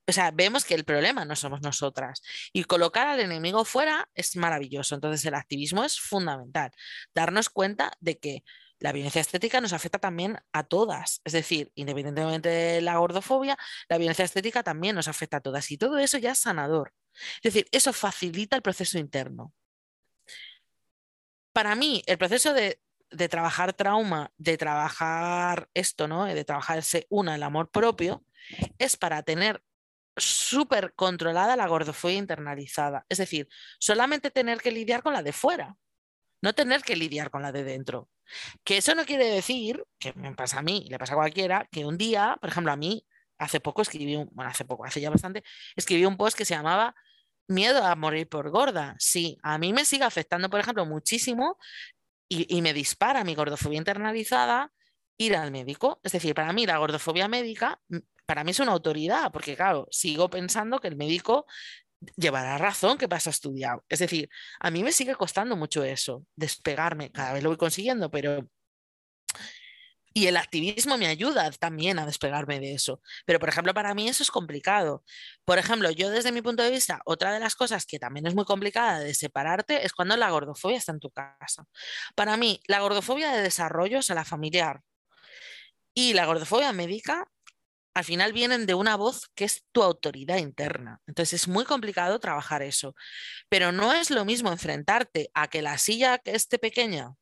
[0.07, 2.21] o sea, vemos que el problema no somos nosotras.
[2.53, 4.95] Y colocar al enemigo fuera es maravilloso.
[4.95, 6.71] Entonces, el activismo es fundamental.
[7.13, 8.43] Darnos cuenta de que
[8.81, 11.21] la violencia estética nos afecta también a todas.
[11.23, 15.69] Es decir, independientemente de la gordofobia, la violencia estética también nos afecta a todas.
[15.71, 16.93] Y todo eso ya es sanador.
[17.43, 19.53] Es decir, eso facilita el proceso interno.
[21.53, 22.79] Para mí, el proceso de,
[23.29, 26.25] trabajar trauma, de trabajar esto, ¿no?
[26.25, 28.23] De trabajarse una, el amor propio,
[28.77, 29.63] es para tener
[30.17, 33.05] súper controlada la gordofobia internalizada.
[33.09, 33.47] Es decir,
[33.79, 35.77] solamente tener que lidiar con la de fuera,
[36.41, 38.09] no tener que lidiar con la de dentro.
[38.63, 41.85] Que eso no quiere decir, que me pasa a mí, le pasa a cualquiera, que
[41.85, 43.05] un día, por ejemplo, a mí,
[43.37, 45.43] hace poco escribí, un, bueno, hace poco, hace ya bastante,
[45.75, 46.95] escribí un post que se llamaba
[47.51, 48.95] Miedo a morir por gorda.
[48.97, 51.57] Sí, a mí me sigue afectando, por ejemplo, muchísimo
[52.29, 54.71] y, y me dispara mi gordofobia internalizada
[55.17, 55.99] ir al médico.
[56.03, 57.79] Es decir, para mí la gordofobia médica,
[58.25, 61.45] para mí es una autoridad, porque claro, sigo pensando que el médico
[62.15, 63.83] llevará razón que pasa estudiado.
[63.89, 64.29] Es decir,
[64.59, 68.47] a mí me sigue costando mucho eso, despegarme, cada vez lo voy consiguiendo, pero...
[70.13, 73.01] Y el activismo me ayuda también a despegarme de eso.
[73.25, 75.03] Pero, por ejemplo, para mí eso es complicado.
[75.45, 78.35] Por ejemplo, yo desde mi punto de vista, otra de las cosas que también es
[78.35, 81.65] muy complicada de separarte es cuando la gordofobia está en tu casa.
[82.15, 84.81] Para mí, la gordofobia de desarrollo es a la familiar.
[85.93, 87.27] Y la gordofobia médica
[87.93, 91.01] al final vienen de una voz que es tu autoridad interna.
[91.07, 92.95] Entonces es muy complicado trabajar eso.
[93.49, 97.15] Pero no es lo mismo enfrentarte a que la silla esté pequeña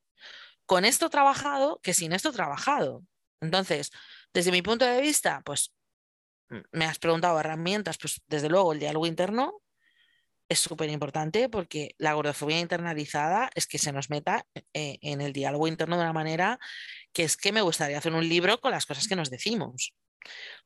[0.69, 3.03] con esto trabajado que sin esto trabajado.
[3.41, 3.89] Entonces,
[4.35, 5.73] desde mi punto de vista, pues
[6.71, 9.63] me has preguntado herramientas, pues desde luego el diálogo interno
[10.47, 15.33] es súper importante porque la gordofobia internalizada es que se nos meta eh, en el
[15.33, 16.59] diálogo interno de una manera
[17.13, 19.95] que es que me gustaría hacer un libro con las cosas que nos decimos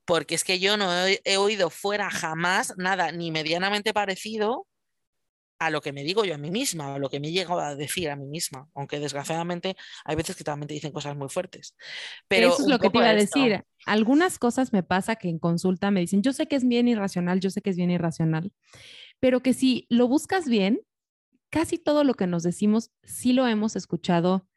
[0.04, 4.68] porque es que yo no he, oído fuera jamás nada ni medianamente parecido
[5.66, 7.60] a lo que me digo yo a mí misma, a lo que me he llegado
[7.60, 11.30] a decir a mí misma, aunque desgraciadamente hay veces que también te dicen cosas muy
[11.30, 11.76] fuertes.
[12.28, 13.64] Pero Eso es lo que te iba a decir.
[13.86, 17.40] Algunas cosas me pasa que en consulta me dicen, yo sé que es bien irracional,
[17.40, 18.52] yo sé que es bien irracional,
[19.20, 20.82] pero que si lo buscas bien,
[21.50, 24.48] casi todo lo que nos decimos sí lo hemos escuchado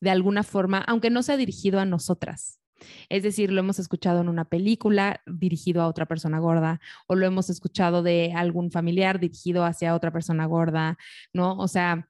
[0.00, 2.60] de alguna forma, aunque no sea dirigido a nosotras.
[3.08, 7.26] Es decir, lo hemos escuchado en una película dirigido a otra persona gorda o lo
[7.26, 10.98] hemos escuchado de algún familiar dirigido hacia otra persona gorda,
[11.32, 11.56] ¿no?
[11.58, 12.08] O sea,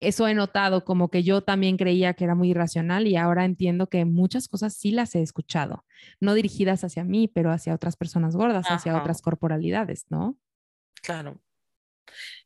[0.00, 3.88] eso he notado como que yo también creía que era muy irracional y ahora entiendo
[3.88, 5.84] que muchas cosas sí las he escuchado,
[6.20, 10.36] no dirigidas hacia mí, pero hacia otras personas gordas, hacia otras corporalidades, ¿no?
[11.02, 11.40] Claro.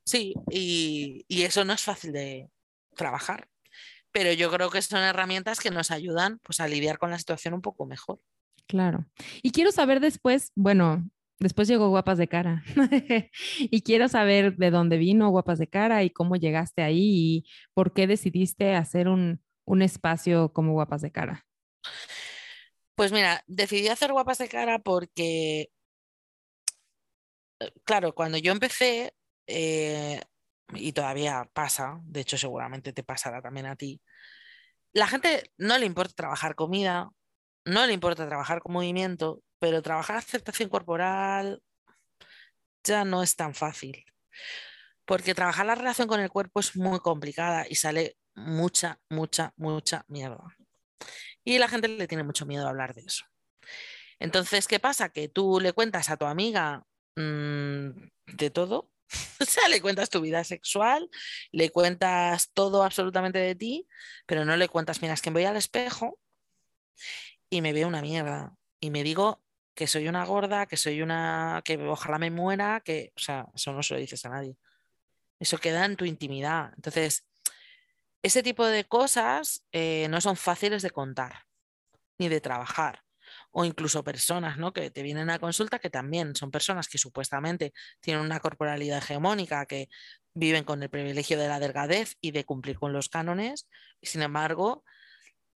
[0.05, 2.51] Sí, y, y eso no es fácil de
[2.95, 3.49] trabajar
[4.17, 7.53] pero yo creo que son herramientas que nos ayudan pues, a lidiar con la situación
[7.53, 8.19] un poco mejor.
[8.67, 9.05] Claro.
[9.43, 11.07] Y quiero saber después, bueno,
[11.39, 12.64] después llegó Guapas de Cara
[13.59, 17.93] y quiero saber de dónde vino Guapas de Cara y cómo llegaste ahí y por
[17.93, 21.47] qué decidiste hacer un, un espacio como Guapas de Cara.
[22.95, 25.69] Pues mira, decidí hacer Guapas de Cara porque,
[27.61, 29.12] eh, claro, cuando yo empecé,
[29.47, 30.23] eh,
[30.75, 34.01] y todavía pasa, de hecho seguramente te pasará también a ti,
[34.93, 37.11] la gente no le importa trabajar comida,
[37.64, 41.62] no le importa trabajar con movimiento, pero trabajar aceptación corporal
[42.83, 44.05] ya no es tan fácil.
[45.05, 50.05] Porque trabajar la relación con el cuerpo es muy complicada y sale mucha, mucha, mucha
[50.09, 50.45] mierda.
[51.45, 53.25] Y la gente le tiene mucho miedo a hablar de eso.
[54.19, 55.11] Entonces, ¿qué pasa?
[55.11, 56.85] Que tú le cuentas a tu amiga
[57.17, 57.91] mm,
[58.27, 58.91] de todo
[59.41, 61.11] O sea, le cuentas tu vida sexual,
[61.53, 63.89] le cuentas todo absolutamente de ti,
[64.27, 66.19] pero no le cuentas, mira, es que voy al espejo
[67.51, 68.57] y me veo una mierda.
[68.81, 69.43] Y me digo
[69.75, 73.73] que soy una gorda, que soy una, que ojalá me muera, que, o sea, eso
[73.73, 74.57] no se lo dices a nadie.
[75.39, 76.73] Eso queda en tu intimidad.
[76.77, 77.27] Entonces,
[78.23, 81.47] ese tipo de cosas eh, no son fáciles de contar
[82.19, 83.06] ni de trabajar
[83.59, 84.75] o incluso personas ¿no?
[84.75, 89.65] que te vienen a consulta que también son personas que supuestamente tienen una corporalidad hegemónica,
[89.65, 89.89] que
[90.35, 93.67] viven con el privilegio de la delgadez y de cumplir con los cánones,
[93.99, 94.85] y sin embargo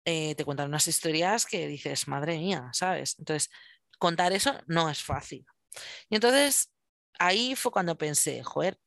[0.06, 3.16] eh, te cuentan unas historias que dices, madre mía, ¿sabes?
[3.18, 3.50] Entonces,
[3.98, 5.44] contar eso no es fácil.
[6.08, 6.72] Y entonces
[7.18, 8.78] ahí fue cuando pensé, joder,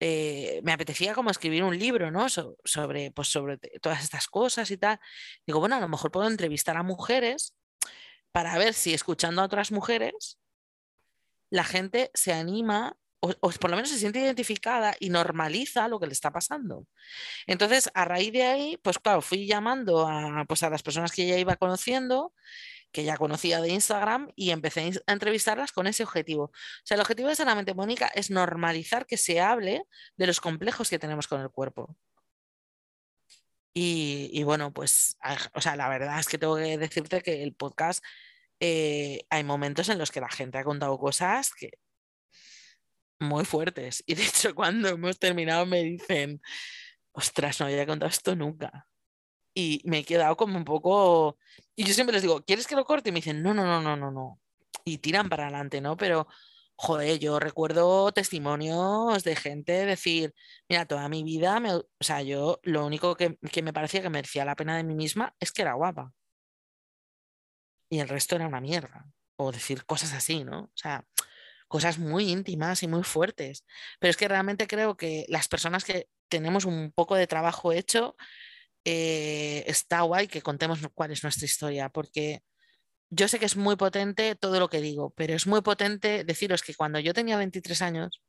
[0.00, 2.26] eh, me apetecía como escribir un libro, ¿no?
[2.28, 4.98] sobre, pues sobre todas estas cosas y tal.
[5.46, 7.54] Digo, bueno, a lo mejor puedo entrevistar a mujeres
[8.32, 10.38] para ver si escuchando a otras mujeres
[11.50, 16.06] la gente se anima o, por lo menos se siente identificada y normaliza lo que
[16.06, 16.86] le está pasando.
[17.46, 21.26] Entonces, a raíz de ahí, pues claro, fui llamando a, pues, a las personas que
[21.26, 22.32] ya iba conociendo,
[22.92, 26.44] que ya conocía de Instagram, y empecé a entrevistarlas con ese objetivo.
[26.44, 26.52] O
[26.82, 29.82] sea, el objetivo de Sanamente Mónica es normalizar que se hable
[30.16, 31.96] de los complejos que tenemos con el cuerpo.
[33.72, 35.16] Y, bueno, pues,
[35.54, 38.04] o sea, la verdad es que tengo que decirte que el podcast
[38.58, 41.78] eh, hay momentos en los que la gente ha contado cosas que
[43.20, 44.02] muy fuertes.
[44.06, 46.40] Y de hecho, cuando hemos terminado me dicen,
[47.12, 48.88] ostras, no había contado esto nunca.
[49.54, 51.38] Y me he quedado como un poco...
[51.76, 53.10] Y yo siempre les digo, ¿quieres que lo corte?
[53.10, 54.40] Y me dicen, no, no, no, no, no, no.
[54.84, 55.96] Y tiran para adelante, ¿no?
[55.96, 56.26] Pero,
[56.82, 60.34] joder, yo recuerdo testimonios de gente decir,
[60.66, 61.74] mira, toda mi vida, me...
[61.74, 64.94] o sea, yo lo único que, que me parecía que merecía la pena de mí
[64.94, 66.14] misma es que era guapa.
[67.90, 69.04] Y el resto era una mierda.
[69.36, 70.64] O decir cosas así, ¿no?
[70.64, 71.04] O sea,
[71.68, 73.66] cosas muy íntimas y muy fuertes.
[73.98, 78.16] Pero es que realmente creo que las personas que tenemos un poco de trabajo hecho,
[78.86, 82.42] eh, está guay que contemos cuál es nuestra historia, porque
[83.10, 86.62] yo sé que es muy potente todo lo que digo, pero es muy potente deciros
[86.62, 88.22] que cuando yo tenía 23 años,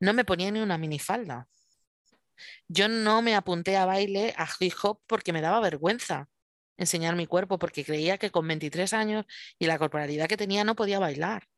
[0.00, 1.48] no me ponía ni una minifalda.
[2.68, 6.28] Yo no me apunté a baile, a hip hop, porque me daba vergüenza
[6.76, 9.24] enseñar mi cuerpo, porque creía que con 23 años
[9.58, 11.48] y la corporalidad que tenía no podía bailar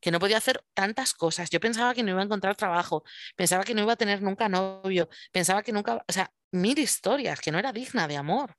[0.00, 1.50] que no podía hacer tantas cosas.
[1.50, 3.04] Yo pensaba que no iba a encontrar trabajo,
[3.36, 7.40] pensaba que no iba a tener nunca novio, pensaba que nunca, o sea, mil historias,
[7.40, 8.56] que no era digna de amor.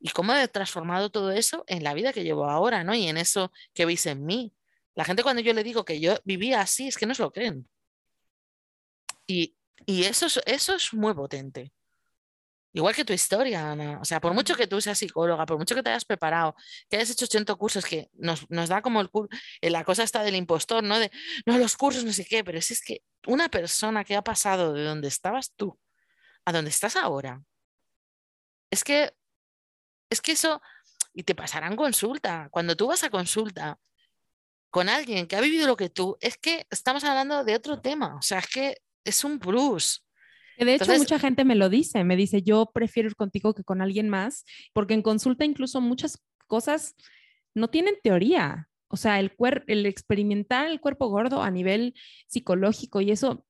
[0.00, 2.94] Y cómo he transformado todo eso en la vida que llevo ahora, ¿no?
[2.94, 4.54] Y en eso que veis en mí.
[4.94, 7.32] La gente cuando yo le digo que yo vivía así, es que no se lo
[7.32, 7.68] creen.
[9.26, 11.72] Y, y eso, eso es muy potente.
[12.76, 13.98] Igual que tu historia, Ana.
[14.02, 16.54] O sea, por mucho que tú seas psicóloga, por mucho que te hayas preparado,
[16.90, 19.08] que hayas hecho 80 cursos, que nos, da como el
[19.62, 20.98] eh, la cosa está del impostor, ¿no?
[20.98, 21.10] De,
[21.46, 24.74] no, los cursos, no sé qué, pero es, es que una persona que ha pasado
[24.74, 25.78] de donde estabas tú
[26.44, 27.42] a donde estás ahora,
[28.70, 29.14] es que,
[30.10, 30.60] es que eso,
[31.12, 32.48] y te pasarán consulta.
[32.50, 33.78] Cuando tú vas a consulta
[34.70, 38.16] con alguien que ha vivido lo que tú, es que estamos hablando de otro tema.
[38.16, 40.04] O sea, es que es un plus.
[40.58, 43.82] De hecho, mucha gente me lo dice, me dice, yo prefiero ir contigo que con
[43.82, 46.94] alguien más, porque en consulta incluso muchas cosas
[47.54, 48.68] no tienen teoría.
[48.88, 49.32] O sea, el,
[49.66, 51.94] el experimentar el cuerpo gordo a nivel
[52.26, 53.44] psicológico y eso,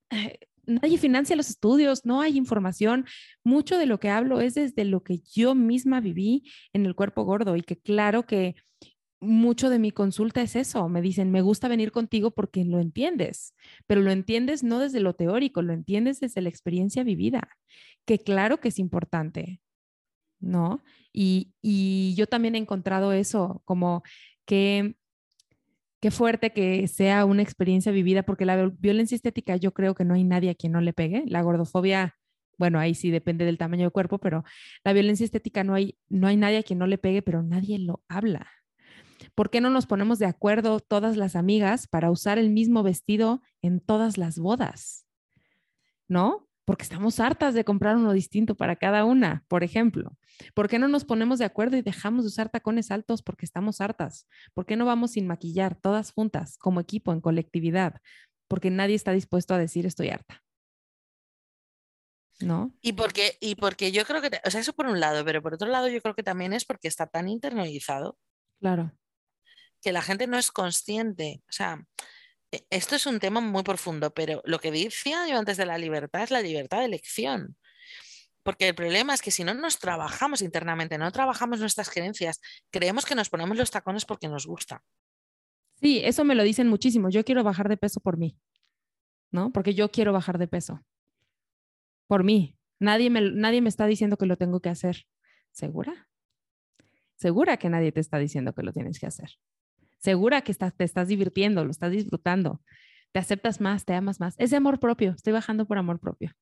[0.67, 3.07] nadie financia los estudios, no hay información.
[3.45, 7.25] Mucho de lo que hablo es desde lo que yo misma viví en el cuerpo
[7.25, 8.57] gordo y que claro que
[9.21, 10.89] mucho de mi consulta es eso.
[10.89, 13.55] Me dicen, me gusta venir contigo porque lo entiendes,
[13.87, 17.49] pero lo entiendes no desde lo teórico, lo entiendes desde la experiencia vivida,
[18.05, 19.61] que claro que es importante,
[20.41, 20.83] ¿no?
[21.12, 24.03] Y, y yo también he encontrado eso, como
[24.45, 24.97] que
[26.07, 30.15] qué fuerte que sea una experiencia vivida, porque la violencia estética yo creo que no
[30.15, 31.25] hay nadie a quien no le pegue.
[31.27, 32.17] La gordofobia,
[32.59, 34.45] bueno, ahí sí depende del tamaño del cuerpo, pero
[34.85, 37.81] la violencia estética no hay, no hay nadie a quien no le pegue, pero nadie
[37.81, 38.47] lo habla.
[39.35, 43.43] ¿Por qué no nos ponemos de acuerdo todas las amigas para usar el mismo vestido
[43.61, 45.09] en todas las bodas?
[46.07, 46.45] ¿No?
[46.67, 50.19] Porque estamos hartas de comprar uno distinto para cada una, por ejemplo.
[50.53, 53.81] ¿Por qué no nos ponemos de acuerdo y dejamos de usar tacones altos porque estamos
[53.81, 54.29] hartas?
[54.53, 58.03] ¿Por qué no vamos sin maquillar todas juntas, como equipo, en colectividad?
[58.47, 60.43] Porque nadie está dispuesto a decir estoy harta.
[62.41, 62.77] ¿No?
[62.83, 65.55] Y porque, y porque yo creo que, o sea, eso por un lado, pero por
[65.55, 68.19] otro lado yo creo que también es porque está tan internalizado.
[68.61, 68.93] Claro
[69.87, 71.45] que la gente no es consciente.
[71.49, 71.87] O sea,
[72.71, 76.23] esto es un tema muy profundo, pero lo que decía yo antes de la libertad
[76.23, 77.57] es la libertad de elección.
[78.43, 82.41] Porque el problema es que si no nos trabajamos internamente, no trabajamos nuestras creencias,
[82.71, 84.85] creemos que nos ponemos los tacones porque nos gusta.
[85.81, 87.11] Sí, eso me lo dicen muchísimo.
[87.11, 88.39] Yo quiero bajar de peso por mí,
[89.31, 89.53] ¿no?
[89.53, 90.85] Porque yo quiero bajar de peso.
[92.07, 92.57] Por mí.
[92.79, 95.07] Nadie me, nadie me está diciendo que lo tengo que hacer.
[95.51, 96.09] ¿Segura?
[97.17, 99.31] Segura que nadie te está diciendo que lo tienes que hacer
[99.99, 102.61] segura que estás, te estás divirtiendo, lo estás disfrutando,
[103.12, 104.34] te aceptas más, te amas más.
[104.38, 106.32] Es de amor propio, estoy bajando por amor propio.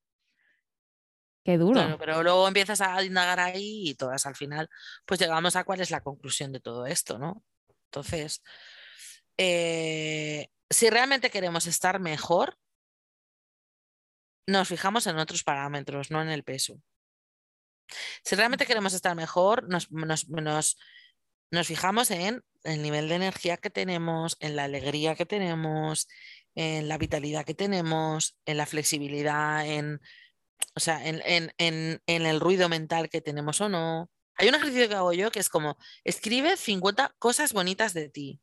[1.44, 1.80] Qué duro.
[1.80, 4.68] Bueno, pero luego empiezas a indagar ahí y todas al final,
[5.04, 7.44] pues llegamos a cuál es la conclusión de todo esto, ¿no?
[7.86, 8.42] Entonces,
[9.36, 12.58] eh, si realmente queremos estar mejor,
[14.46, 16.80] nos fijamos en otros parámetros, no en el peso.
[18.24, 20.26] Si realmente queremos estar mejor, nos, nos,
[21.50, 26.08] nos fijamos en el nivel de energía que tenemos, en la alegría que tenemos,
[26.54, 30.00] en la vitalidad que tenemos, en la flexibilidad, en,
[30.74, 31.20] o sea, en,
[31.58, 34.10] en, el ruido mental que tenemos o no.
[34.36, 38.40] Hay un ejercicio que hago yo que es como, escribe 50 cosas bonitas de ti.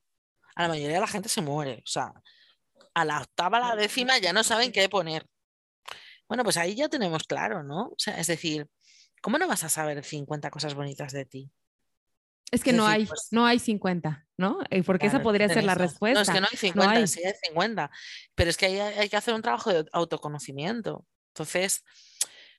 [0.56, 1.82] A la mayoría de la gente se muere.
[1.86, 2.14] O sea,
[2.94, 5.26] a la octava, a la décima ya no saben qué poner.
[6.28, 7.88] Bueno, pues ahí ya tenemos claro, ¿no?
[7.88, 8.68] O sea, es decir,
[9.22, 11.52] ¿cómo no vas a saber 50 cosas bonitas de ti?
[12.52, 14.60] Es que no hay, no hay 50, ¿no?
[14.86, 16.20] Porque esa podría ser la respuesta.
[16.20, 17.90] No, es que no hay 50, sí hay 50.
[18.36, 21.06] Pero es que hay, hay que hacer un trabajo de autoconocimiento.
[21.30, 21.86] Entonces,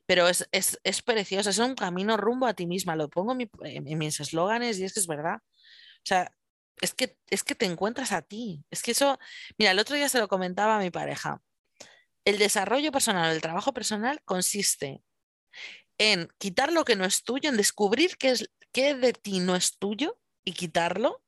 [0.06, 2.96] pero es, es, es, precioso, es un camino rumbo a ti misma.
[2.96, 5.36] Lo pongo en, mis eslóganes y es que es verdad.
[5.36, 6.34] O sea,
[6.80, 8.64] es que, es que te encuentras a ti.
[8.70, 9.18] Es que eso,
[9.58, 11.42] mira, el otro día se lo comentaba a mi pareja.
[12.24, 15.02] El desarrollo personal, el trabajo personal consiste
[15.98, 19.54] en quitar lo que no es tuyo, en descubrir qué es, qué de ti no
[19.54, 21.22] es tuyo y quitarlo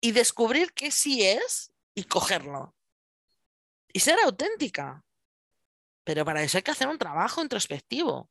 [0.00, 2.76] y descubrir qué sí es y cogerlo.
[3.92, 5.04] Y ser auténtica.
[6.04, 8.30] Pero para eso hay que hacer un trabajo introspectivo.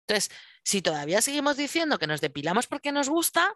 [0.00, 3.54] Entonces, si todavía seguimos diciendo que nos depilamos porque nos gusta,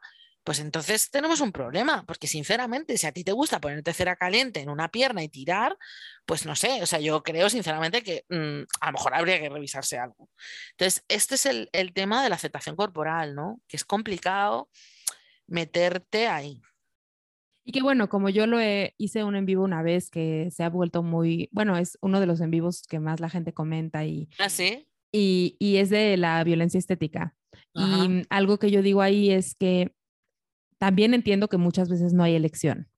[0.49, 4.61] pues entonces tenemos un problema, porque sinceramente, si a ti te gusta ponerte cera caliente
[4.61, 5.77] en una pierna y tirar,
[6.25, 9.51] pues no sé, o sea, yo creo sinceramente que mm, a lo mejor habría que
[9.51, 10.31] revisarse algo.
[10.71, 13.61] Entonces, este es el, el tema de la aceptación corporal, ¿no?
[13.69, 14.71] Que es complicado
[15.47, 16.63] meterte ahí.
[17.63, 18.57] Y que bueno, como yo lo
[18.97, 22.27] hice un en vivo una vez que se ha vuelto muy, bueno, es uno de
[22.27, 24.89] los en vivos que más la gente comenta y, ¿Ah, sí?
[25.13, 27.35] y, y es de la violencia estética.
[27.75, 29.95] Y algo que yo digo ahí es que
[30.79, 32.89] también entiendo que muchas veces no hay elección.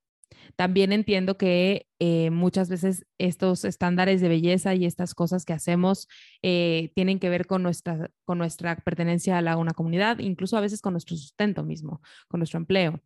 [0.57, 6.09] También entiendo que eh, muchas veces estos estándares de belleza y estas cosas que hacemos
[6.43, 10.61] eh, tienen que ver con nuestra, con nuestra pertenencia a la, una comunidad, incluso a
[10.61, 13.01] veces con nuestro sustento mismo, con nuestro empleo.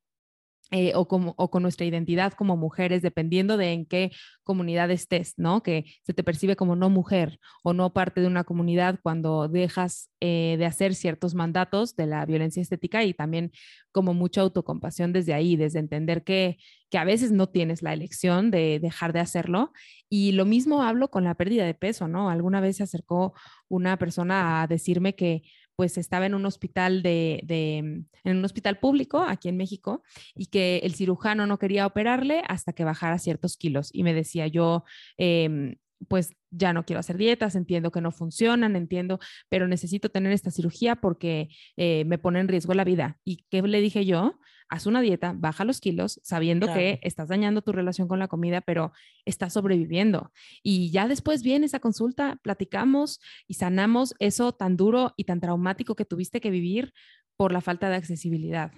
[0.70, 4.10] Eh, o, como, o con nuestra identidad como mujeres, dependiendo de en qué
[4.42, 5.62] comunidad estés, ¿no?
[5.62, 10.10] Que se te percibe como no mujer o no parte de una comunidad cuando dejas
[10.20, 13.52] eh, de hacer ciertos mandatos de la violencia estética y también
[13.92, 16.56] como mucha autocompasión desde ahí, desde entender que,
[16.90, 19.70] que a veces no tienes la elección de dejar de hacerlo.
[20.08, 22.30] Y lo mismo hablo con la pérdida de peso, ¿no?
[22.30, 23.34] Alguna vez se acercó
[23.68, 25.42] una persona a decirme que
[25.76, 30.02] pues estaba en un hospital de, en un hospital público aquí en México
[30.34, 34.46] y que el cirujano no quería operarle hasta que bajara ciertos kilos y me decía
[34.46, 34.84] yo
[35.16, 35.76] em,
[36.08, 39.18] pues ya no quiero hacer dietas, entiendo que no funcionan, entiendo,
[39.48, 43.18] pero necesito tener esta cirugía porque eh, me pone en riesgo la vida.
[43.24, 44.38] ¿Y qué le dije yo?
[44.68, 48.60] Haz una dieta, baja los kilos, sabiendo que estás dañando tu relación con la comida,
[48.60, 48.92] pero
[49.24, 50.32] estás sobreviviendo.
[50.62, 55.94] Y ya después viene esa consulta, platicamos y sanamos eso tan duro y tan traumático
[55.94, 56.92] que tuviste que vivir
[57.36, 58.72] por la falta de accesibilidad.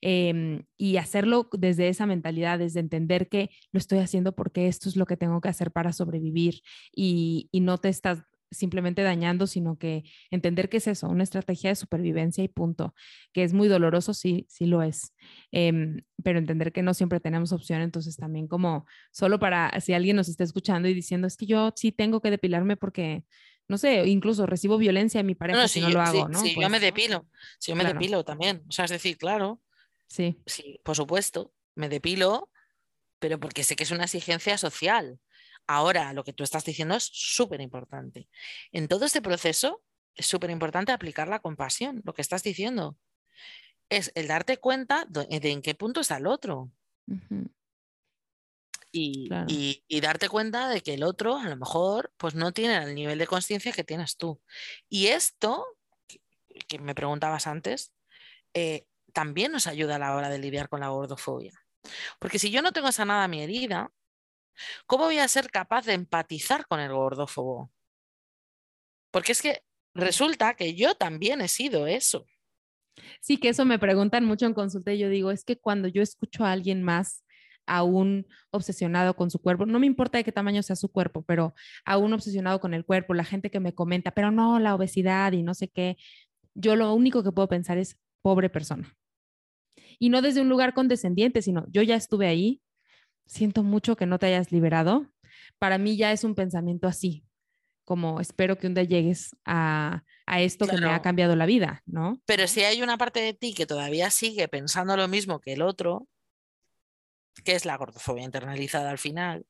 [0.00, 4.96] Em, y hacerlo desde esa mentalidad, desde entender que lo estoy haciendo porque esto es
[4.96, 6.60] lo que tengo que hacer para sobrevivir
[6.94, 8.22] y, y no te estás
[8.52, 12.94] simplemente dañando, sino que entender que es eso, una estrategia de supervivencia y punto,
[13.32, 15.12] que es muy doloroso, sí, sí lo es,
[15.50, 20.16] em, pero entender que no siempre tenemos opción, entonces también como solo para si alguien
[20.16, 23.24] nos está escuchando y diciendo, es que yo sí tengo que depilarme porque
[23.68, 26.40] no sé, incluso recibo violencia de mi pareja si no lo hago, ¿no?
[26.40, 27.26] Sí, yo me depilo,
[27.58, 29.62] si yo me depilo también, o sea, es decir, claro,
[30.12, 30.42] Sí.
[30.44, 32.50] Sí, por supuesto, me depilo,
[33.18, 35.20] pero porque sé que es una exigencia social.
[35.66, 38.28] Ahora, lo que tú estás diciendo es súper importante.
[38.72, 39.82] En todo este proceso
[40.14, 42.96] es súper importante aplicar la compasión, lo que estás diciendo.
[43.88, 46.70] Es el darte cuenta de, en qué punto está el otro.
[48.90, 49.28] y,
[49.88, 53.18] y, darte cuenta de que el otro a lo mejor pues no tiene el nivel
[53.18, 54.40] de conciencia que tienes tú.
[54.88, 55.64] Y esto,
[56.68, 57.92] que, me preguntabas antes,
[58.54, 61.52] eh, también nos ayuda a la hora de lidiar con la gordofobia.
[62.18, 63.90] Porque si yo no tengo sanada mi herida,
[64.86, 67.70] ¿cómo voy a ser capaz de empatizar con el gordófobo?
[69.10, 69.62] Porque es que
[69.94, 72.26] resulta que yo también he sido eso.
[73.20, 76.02] Sí, que eso me preguntan mucho en consulta y yo digo, es que cuando yo
[76.02, 77.24] escucho a alguien más
[77.66, 81.54] aún obsesionado con su cuerpo, no me importa de qué tamaño sea su cuerpo, pero
[81.84, 85.42] aún obsesionado con el cuerpo, la gente que me comenta, pero no, la obesidad y
[85.42, 85.96] no sé qué,
[86.54, 88.96] yo lo único que puedo pensar es, pobre persona
[90.02, 92.60] y no desde un lugar condescendiente, sino yo ya estuve ahí,
[93.26, 95.06] siento mucho que no te hayas liberado.
[95.58, 97.24] Para mí ya es un pensamiento así,
[97.84, 102.20] como espero que un día llegues a, esto que me ha cambiado la vida, ¿no?
[102.26, 105.62] Pero si hay una parte de ti que todavía sigue pensando lo mismo que el
[105.62, 106.08] otro,
[107.44, 109.46] que es la gordofobia internalizada al final,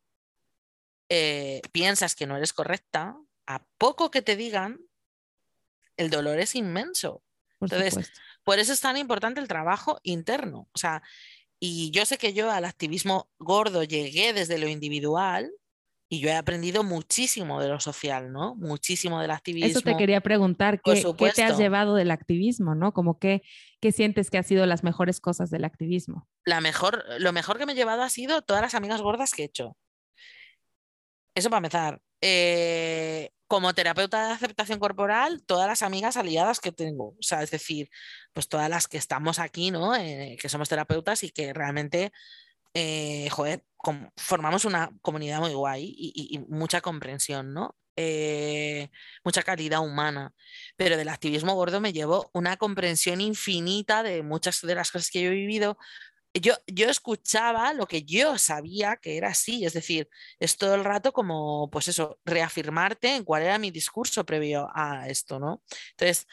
[1.09, 3.17] eh, piensas que no eres correcta,
[3.47, 4.81] a poco que te digan,
[5.97, 7.23] el dolor es inmenso.
[7.61, 8.11] Entonces,
[8.45, 10.69] por eso es tan importante el trabajo interno.
[10.73, 11.03] O sea,
[11.65, 15.49] y yo sé que yo al activismo gordo llegué desde lo individual
[16.09, 18.57] y yo he aprendido muchísimo de lo social, ¿no?
[18.57, 19.69] Muchísimo del activismo.
[19.71, 22.93] Eso te quería preguntar, ¿qué, ¿qué te has llevado del activismo, no?
[22.93, 23.43] Como que,
[23.81, 26.29] ¿qué sientes que ha sido las mejores cosas del activismo?
[26.45, 29.43] La mejor, lo mejor que me he llevado ha sido todas las amigas gordas que
[29.43, 29.77] he hecho.
[31.37, 32.03] eso para empezar.
[32.21, 37.51] Eh, como terapeuta de aceptación corporal, todas las amigas aliadas que tengo, o sea, es
[37.51, 37.91] decir,
[38.33, 39.95] pues todas las que estamos aquí, ¿no?
[39.95, 42.13] Eh, que somos terapeutas y que realmente,
[42.73, 43.63] eh, joder,
[44.17, 47.77] formamos una comunidad muy guay y, mucha comprensión, ¿no?
[49.23, 50.33] mucha calidad humana,
[50.77, 55.23] pero del activismo gordo me llevo una comprensión infinita de muchas de las cosas que
[55.23, 55.77] yo he vivido,
[56.35, 60.09] yo, yo escuchaba lo que yo sabía que era así, es decir,
[60.39, 65.09] es todo el rato como, pues eso, reafirmarte en cuál era mi discurso previo a
[65.09, 65.63] esto, ¿no?
[65.91, 66.27] Entonces,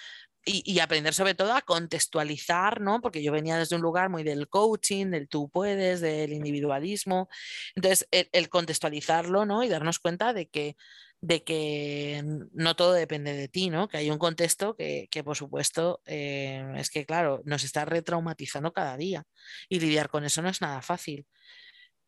[0.46, 3.02] y, aprender sobre todo a contextualizar, ¿no?
[3.02, 7.30] Porque yo venía desde un lugar muy del coaching, del tú puedes, del individualismo.
[7.76, 9.64] Entonces, el, el contextualizarlo, ¿no?
[9.64, 10.76] Y darnos cuenta de que
[11.22, 13.88] de que no todo depende de ti, ¿no?
[13.88, 18.96] Que hay un contexto que, por supuesto, eh, es que, claro, nos está retraumatizando cada
[18.98, 19.26] día
[19.68, 21.28] y lidiar con eso no es nada fácil.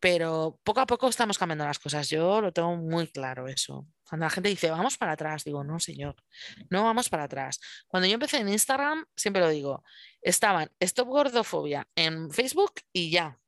[0.00, 2.08] Pero poco a poco estamos cambiando las cosas.
[2.10, 3.86] Yo lo tengo muy claro eso.
[4.08, 6.16] Cuando la gente dice, vamos para atrás, digo, no, señor,
[6.70, 7.60] no vamos para atrás.
[7.86, 9.84] Cuando yo empecé en Instagram, siempre lo digo,
[10.20, 13.38] estaban Stop Gordofobia en Facebook y ya,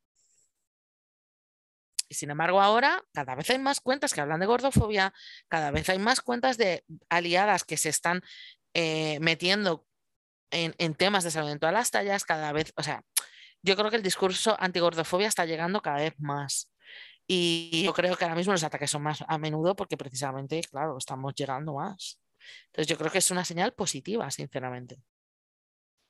[2.14, 5.12] sin embargo, ahora cada vez hay más cuentas que hablan de gordofobia,
[5.48, 8.22] cada vez hay más cuentas de aliadas que se están
[8.74, 9.86] eh, metiendo
[10.50, 13.04] en, temas de salud en todas las tallas, cada vez, o sea,
[13.62, 16.70] yo creo que el discurso antigordofobia está llegando cada vez más.
[17.26, 20.98] Y yo creo que ahora mismo los ataques son más a menudo porque precisamente, claro,
[20.98, 22.20] estamos llegando más.
[22.66, 24.98] Entonces yo creo que es una señal positiva, sinceramente.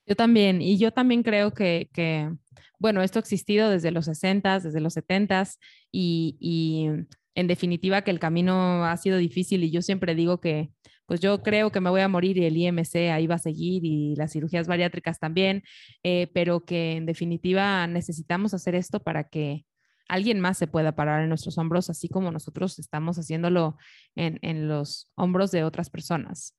[0.05, 2.31] Yo también, y yo también creo que, que
[2.79, 5.43] bueno, esto ha existido desde los 60, desde los 70
[5.91, 6.87] y, y
[7.35, 10.71] en definitiva que el camino ha sido difícil y yo siempre digo que
[11.05, 13.85] pues yo creo que me voy a morir y el IMC ahí va a seguir
[13.85, 15.63] y las cirugías bariátricas también,
[16.03, 19.65] eh, pero que en definitiva necesitamos hacer esto para que
[20.07, 23.77] alguien más se pueda parar en nuestros hombros, así como nosotros estamos haciéndolo
[24.15, 26.55] en, en los hombros de otras personas.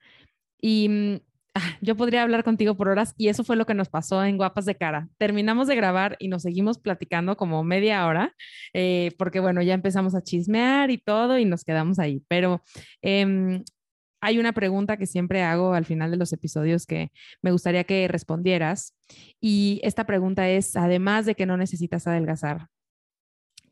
[0.60, 1.20] Y mm,
[1.80, 4.64] yo podría hablar contigo por horas y eso fue lo que nos pasó en Guapas
[4.64, 5.08] de Cara.
[5.18, 8.34] Terminamos de grabar y nos seguimos platicando como media hora,
[8.72, 12.22] eh, porque bueno, ya empezamos a chismear y todo y nos quedamos ahí.
[12.28, 12.62] Pero
[13.02, 13.62] em,
[14.20, 18.08] hay una pregunta que siempre hago al final de los episodios que me gustaría que
[18.08, 18.96] respondieras
[19.40, 22.68] y esta pregunta es, además de que no necesitas adelgazar,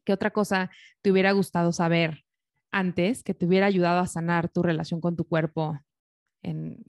[0.04, 0.70] ¿qué otra cosa
[1.02, 2.24] te hubiera gustado saber
[2.70, 5.78] antes que te hubiera ayudado a sanar tu relación con tu cuerpo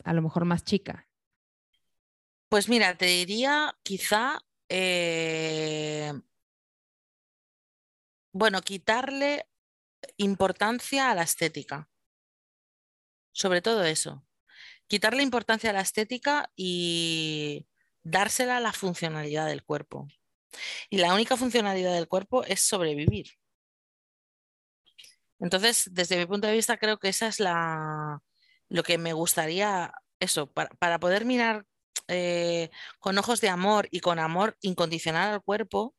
[0.04, 1.08] a lo mejor más chica?
[2.50, 4.40] Pues mira, te diría quizá,
[4.70, 6.14] eh,
[8.32, 9.48] bueno, quitarle
[10.18, 11.90] importancia a la estética.
[13.32, 14.26] Sobre todo eso.
[14.88, 17.68] Quitarle importancia a la estética y
[18.04, 20.08] dársela a la funcionalidad del cuerpo.
[20.90, 23.32] Y la única funcionalidad del cuerpo es sobrevivir.
[25.40, 28.22] Entonces, desde mi punto de vista, creo que esa es la,
[28.76, 31.66] lo que me gustaría, eso, para, poder mirar
[32.10, 32.70] eh,
[33.00, 35.96] con ojos de amor y con amor incondicional al cuerpo,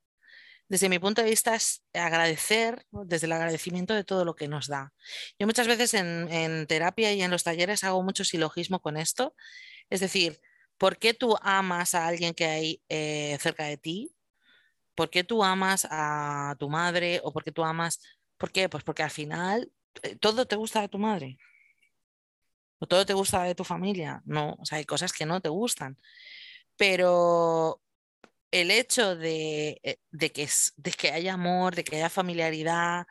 [0.68, 4.66] desde mi punto de vista es agradecer, desde el agradecimiento de todo lo que nos
[4.66, 4.92] da.
[5.38, 9.34] Yo muchas veces en, terapia y en los talleres hago mucho silogismo con esto,
[9.88, 10.38] es decir,
[10.76, 14.14] ¿por qué tú amas a alguien que hay eh, cerca de ti?
[14.94, 17.20] ¿Por qué tú amas a tu madre?
[17.24, 18.00] ¿O por qué tú amas?
[18.36, 18.68] ¿Por qué?
[18.68, 19.72] Pues porque al final
[20.02, 21.38] eh, todo te gusta de tu madre.
[22.78, 24.22] ¿O todo te gusta de tu familia?
[24.24, 25.96] No, o sea, hay cosas que no te gustan.
[26.76, 27.80] Pero
[28.50, 29.98] el hecho de, eh,
[30.32, 33.06] que, de que haya amor, de que haya familiaridad,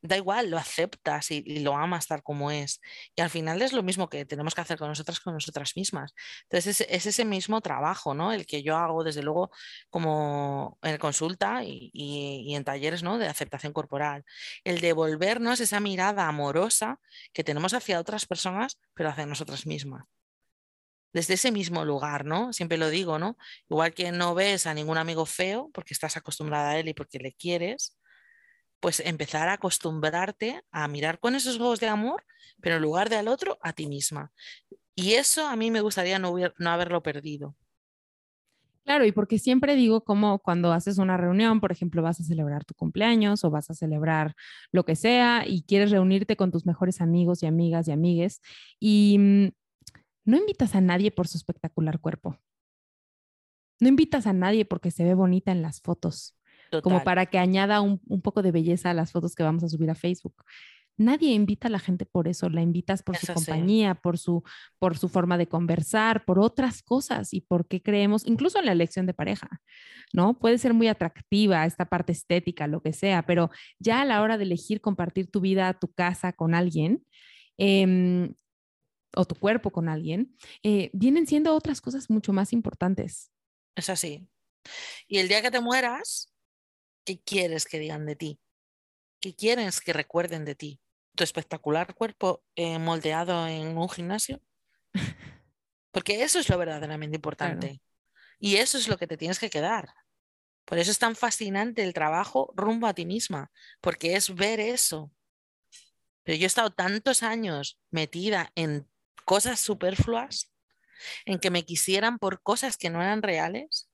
[0.00, 2.80] da igual, lo aceptas y, lo amas tal como es.
[3.16, 6.14] Y al final es lo mismo que tenemos que hacer con nosotras, con nosotras mismas.
[6.44, 8.32] Entonces es, ese mismo trabajo, ¿no?
[8.32, 9.50] El que yo hago desde luego
[9.90, 13.18] como en consulta y, en talleres, ¿no?
[13.18, 14.24] De aceptación corporal.
[14.64, 17.00] El devolvernos esa mirada amorosa
[17.32, 20.04] que tenemos hacia otras personas, pero hacia nosotras mismas.
[21.12, 22.52] Desde ese mismo lugar, ¿no?
[22.52, 23.36] Siempre lo digo, ¿no?
[23.68, 27.18] Igual que no ves a ningún amigo feo porque estás acostumbrada a él y porque
[27.18, 27.98] le quieres,
[28.80, 32.24] pues empezar a acostumbrarte a mirar con esos ojos de amor,
[32.60, 34.32] pero en lugar de al otro, a ti misma.
[34.94, 37.56] Y eso a mí me gustaría no, no haberlo perdido.
[38.84, 42.64] Claro, y porque siempre digo como cuando haces una reunión, por ejemplo, vas a celebrar
[42.64, 44.34] tu cumpleaños o vas a celebrar
[44.72, 48.40] lo que sea y quieres reunirte con tus mejores amigos y amigas y amigues
[48.80, 49.48] y mm,
[50.24, 52.38] no invitas a nadie por su espectacular cuerpo.
[53.78, 56.37] No invitas a nadie porque se ve bonita en las fotos
[56.82, 59.90] como para que añada un, poco de belleza a las fotos que vamos a subir
[59.90, 60.44] a Facebook.
[60.96, 64.42] nadie invita a la gente por eso, la invitas por su compañía, por su,
[64.80, 68.72] por su forma de conversar, por otras cosas y por qué creemos, incluso en la
[68.72, 69.48] elección de pareja,
[70.12, 70.38] ¿no?
[70.40, 74.38] Puede ser muy atractiva esta parte estética, lo que sea, pero ya a la hora
[74.38, 77.04] de elegir compartir tu vida, tu casa con alguien,
[77.58, 78.34] em,
[79.14, 83.30] o tu cuerpo con alguien, eh, vienen siendo otras cosas mucho más importantes.
[83.74, 84.28] Es así.
[85.06, 86.32] Y el día que te mueras,
[87.08, 88.38] ¿qué quieres que digan de ti?
[89.18, 90.78] ¿Qué quieres que recuerden de ti?
[91.16, 94.42] ¿Tu espectacular cuerpo eh, moldeado en un gimnasio?
[95.90, 97.80] Porque eso es lo verdaderamente importante.
[98.38, 99.88] Y eso es lo que te tienes que quedar.
[100.66, 103.50] Por eso es tan fascinante el trabajo rumbo a ti misma,
[103.80, 105.10] porque es ver eso.
[106.24, 108.86] Pero yo he estado tantos años metida en
[109.24, 110.52] cosas superfluas,
[111.24, 113.88] en que me quisieran por cosas que no eran reales.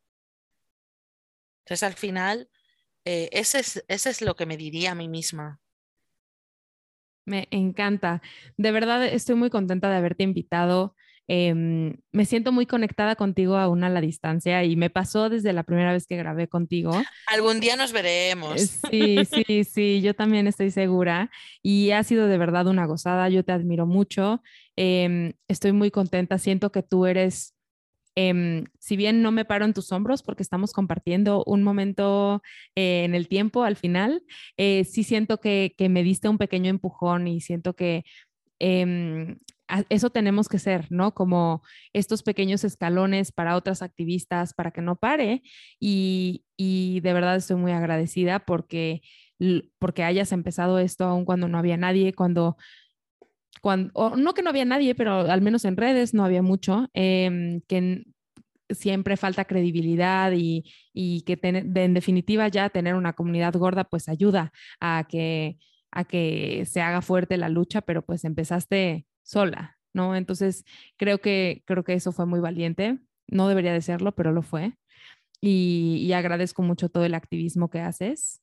[1.60, 2.50] Entonces al final,
[3.04, 5.60] eh, ese, es, ese es lo que me diría a mí misma.
[7.26, 8.22] Me encanta.
[8.56, 10.94] De verdad estoy muy contenta de haberte invitado.
[11.26, 15.62] Em, me siento muy conectada contigo aún a la distancia y me pasó desde la
[15.62, 16.92] primera vez que grabé contigo.
[17.26, 18.60] Algún día nos veremos.
[18.90, 21.30] Eh, sí, sí, sí, yo también estoy segura
[21.62, 23.30] y ha sido de verdad una gozada.
[23.30, 24.42] Yo te admiro mucho.
[24.76, 26.38] Em, estoy muy contenta.
[26.38, 27.53] Siento que tú eres,
[28.14, 32.42] em, si bien no me paro en tus hombros porque estamos compartiendo un momento
[32.74, 34.22] eh, en el tiempo al final,
[34.56, 38.04] eh, sí siento que, me diste un pequeño empujón y siento que
[39.88, 41.14] eso tenemos que ser, ¿no?
[41.14, 41.62] Como
[41.92, 45.42] estos pequeños escalones para otras activistas, para que no pare.
[45.80, 46.44] Y,
[47.02, 49.02] de verdad estoy muy agradecida porque,
[49.78, 52.56] porque hayas empezado esto aún cuando no había nadie, cuando,
[53.60, 57.60] cuando no que no había nadie, pero al menos en redes no había mucho, em,
[57.68, 58.04] que
[58.70, 60.64] siempre falta credibilidad y,
[61.26, 65.58] que en definitiva ya tener una comunidad gorda pues ayuda a que
[65.94, 70.16] a que se haga fuerte la lucha, pero pues empezaste sola, ¿no?
[70.16, 70.64] Entonces,
[70.96, 72.98] creo que, creo que eso fue muy valiente.
[73.28, 74.76] No debería de serlo, pero lo fue.
[75.40, 78.42] Y, agradezco mucho todo el activismo que haces.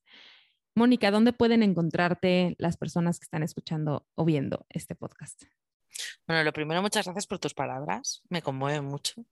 [0.75, 5.43] Mónica, ¿dónde pueden encontrarte las personas que están escuchando o viendo este podcast?
[6.25, 9.25] Bueno, lo primero, muchas gracias por tus palabras, me conmueven mucho.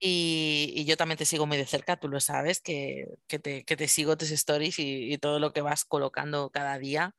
[0.00, 4.30] Y, yo también te sigo muy de cerca, tú lo sabes, que, te, sigo tus
[4.30, 7.14] stories y, todo lo que vas colocando cada día.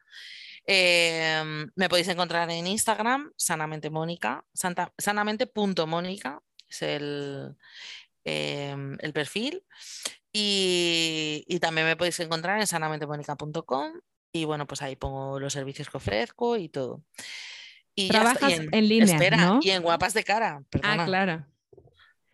[0.65, 7.55] Em, me podéis encontrar en Instagram, sanamente Mónica, sanamente.mónica es el,
[8.23, 9.63] em, el perfil.
[10.33, 13.93] Y, también me podéis encontrar en sanamentemónica.com
[14.33, 17.03] y bueno, pues ahí pongo los servicios que ofrezco y todo.
[17.93, 19.59] Y Trabajas en, línea, ¿no?
[19.61, 20.63] Y en Guapas de Cara.
[20.81, 21.45] Ah, claro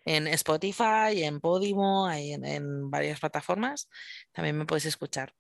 [0.08, 3.90] en Spotify, en Podimo, en, en, varias plataformas,
[4.32, 5.34] también me podéis escuchar.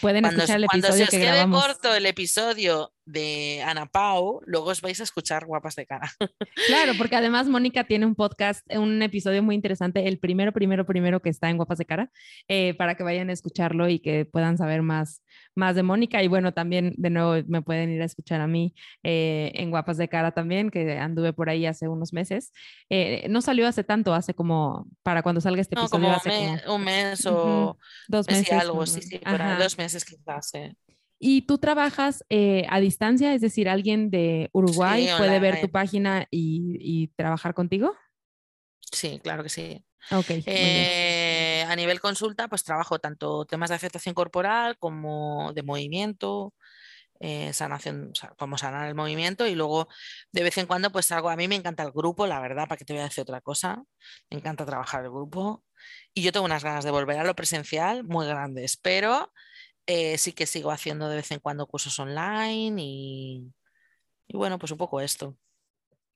[0.00, 4.70] Pueden escuchar el episodio cuando se os quede corto el episodio de Ana Pau, luego
[4.70, 6.10] os vais a escuchar guapas de cara.
[6.66, 11.20] Claro, porque además Mónica tiene un podcast, un episodio muy interesante, el primero, primero, primero
[11.20, 12.10] que está en Guapas de Cara,
[12.48, 15.22] eh, para que vayan a escucharlo y que puedan saber más,
[15.54, 16.22] más de Mónica.
[16.22, 19.96] Y bueno, también de nuevo me pueden ir a escuchar a mí eh, en Guapas
[19.96, 22.52] de Cara también, que anduve por ahí hace unos meses.
[22.90, 26.10] Eh, no salió hace tanto, hace como, para cuando salga este episodio.
[26.10, 28.52] hace un mes o dos meses.
[28.52, 29.20] algo, sí, sí,
[29.58, 30.52] dos meses quizás.
[31.18, 33.34] ¿Y tú trabajas eh, a distancia?
[33.34, 37.94] Es decir, alguien de Uruguay puede ver tu página y, trabajar contigo?
[38.92, 39.84] Sí, claro que sí.
[40.10, 46.54] Okay, eh, a nivel consulta, pues trabajo tanto temas de aceptación corporal como de movimiento,
[47.18, 49.88] eh, sanación, como sanar el movimiento y luego
[50.30, 52.76] de vez en cuando pues algo, a mí me encanta el grupo, la verdad, para
[52.76, 53.82] que te voy a decir otra cosa,
[54.30, 55.64] me encanta trabajar el grupo
[56.14, 59.32] y yo tengo unas ganas de volver a lo presencial muy grandes, pero
[59.86, 63.52] eh, sí que sigo haciendo de vez en cuando cursos online y,
[64.32, 65.36] bueno, pues un poco esto.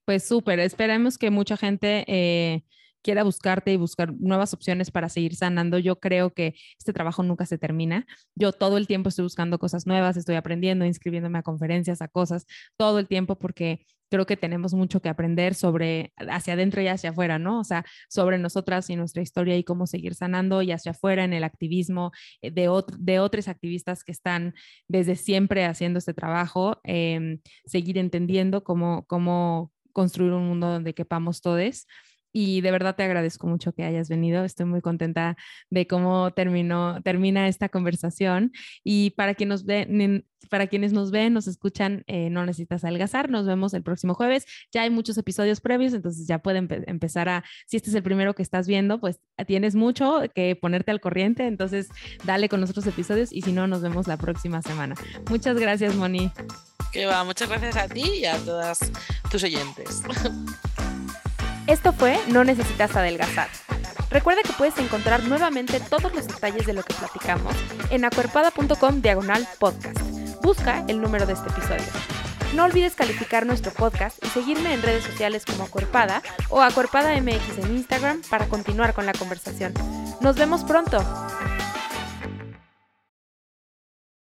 [0.04, 2.64] Pues súper, esperemos que mucha gente eh,
[3.02, 5.78] quiera buscarte y buscar nuevas opciones para seguir sanando.
[5.78, 8.06] Yo creo que este trabajo nunca se termina.
[8.34, 12.46] Yo todo el tiempo estoy buscando cosas nuevas, estoy aprendiendo, inscribiéndome a conferencias, a cosas,
[12.76, 17.10] todo el tiempo porque creo que tenemos mucho que aprender sobre hacia adentro y hacia
[17.10, 17.60] afuera, ¿no?
[17.60, 21.32] O sea, sobre nosotras y nuestra historia y cómo seguir sanando y hacia afuera en
[21.32, 22.12] el activismo
[22.42, 22.68] eh, de,
[22.98, 24.54] de otros activistas que están
[24.88, 31.40] desde siempre haciendo este trabajo, em, seguir entendiendo cómo, cómo construir un mundo donde quepamos
[31.40, 31.86] todos
[32.32, 34.44] y de verdad te agradezco mucho que hayas venido.
[34.44, 35.36] Estoy muy contenta
[35.70, 38.52] de cómo terminó, termina esta conversación.
[38.84, 39.64] Y para, quien nos
[40.48, 43.30] para quienes nos ven, nos escuchan, eh, no necesitas adelgazar.
[43.30, 44.46] Nos vemos el próximo jueves.
[44.72, 48.34] Ya hay muchos episodios previos, entonces ya pueden empezar a, si este es el primero
[48.34, 51.46] que estás viendo, pues tienes mucho que ponerte al corriente.
[51.46, 51.88] Entonces
[52.24, 54.94] dale con nosotros episodios y si no, nos vemos la próxima semana.
[55.28, 56.30] Muchas gracias, Moni.
[56.92, 58.90] Que va, muchas gracias a ti y a todas
[59.30, 60.02] tus oyentes.
[61.70, 63.48] Esto fue No Necesitas Adelgazar.
[64.10, 67.54] Recuerda que puedes encontrar nuevamente todos los detalles de lo que platicamos
[67.90, 70.00] en acuerpada.com diagonal podcast.
[70.42, 71.84] Busca el número de este episodio.
[72.56, 77.58] No olvides calificar nuestro podcast y seguirme en redes sociales como Acuerpada o Acuerpada MX
[77.58, 79.72] en Instagram para continuar con la conversación.
[80.20, 80.98] Nos vemos pronto.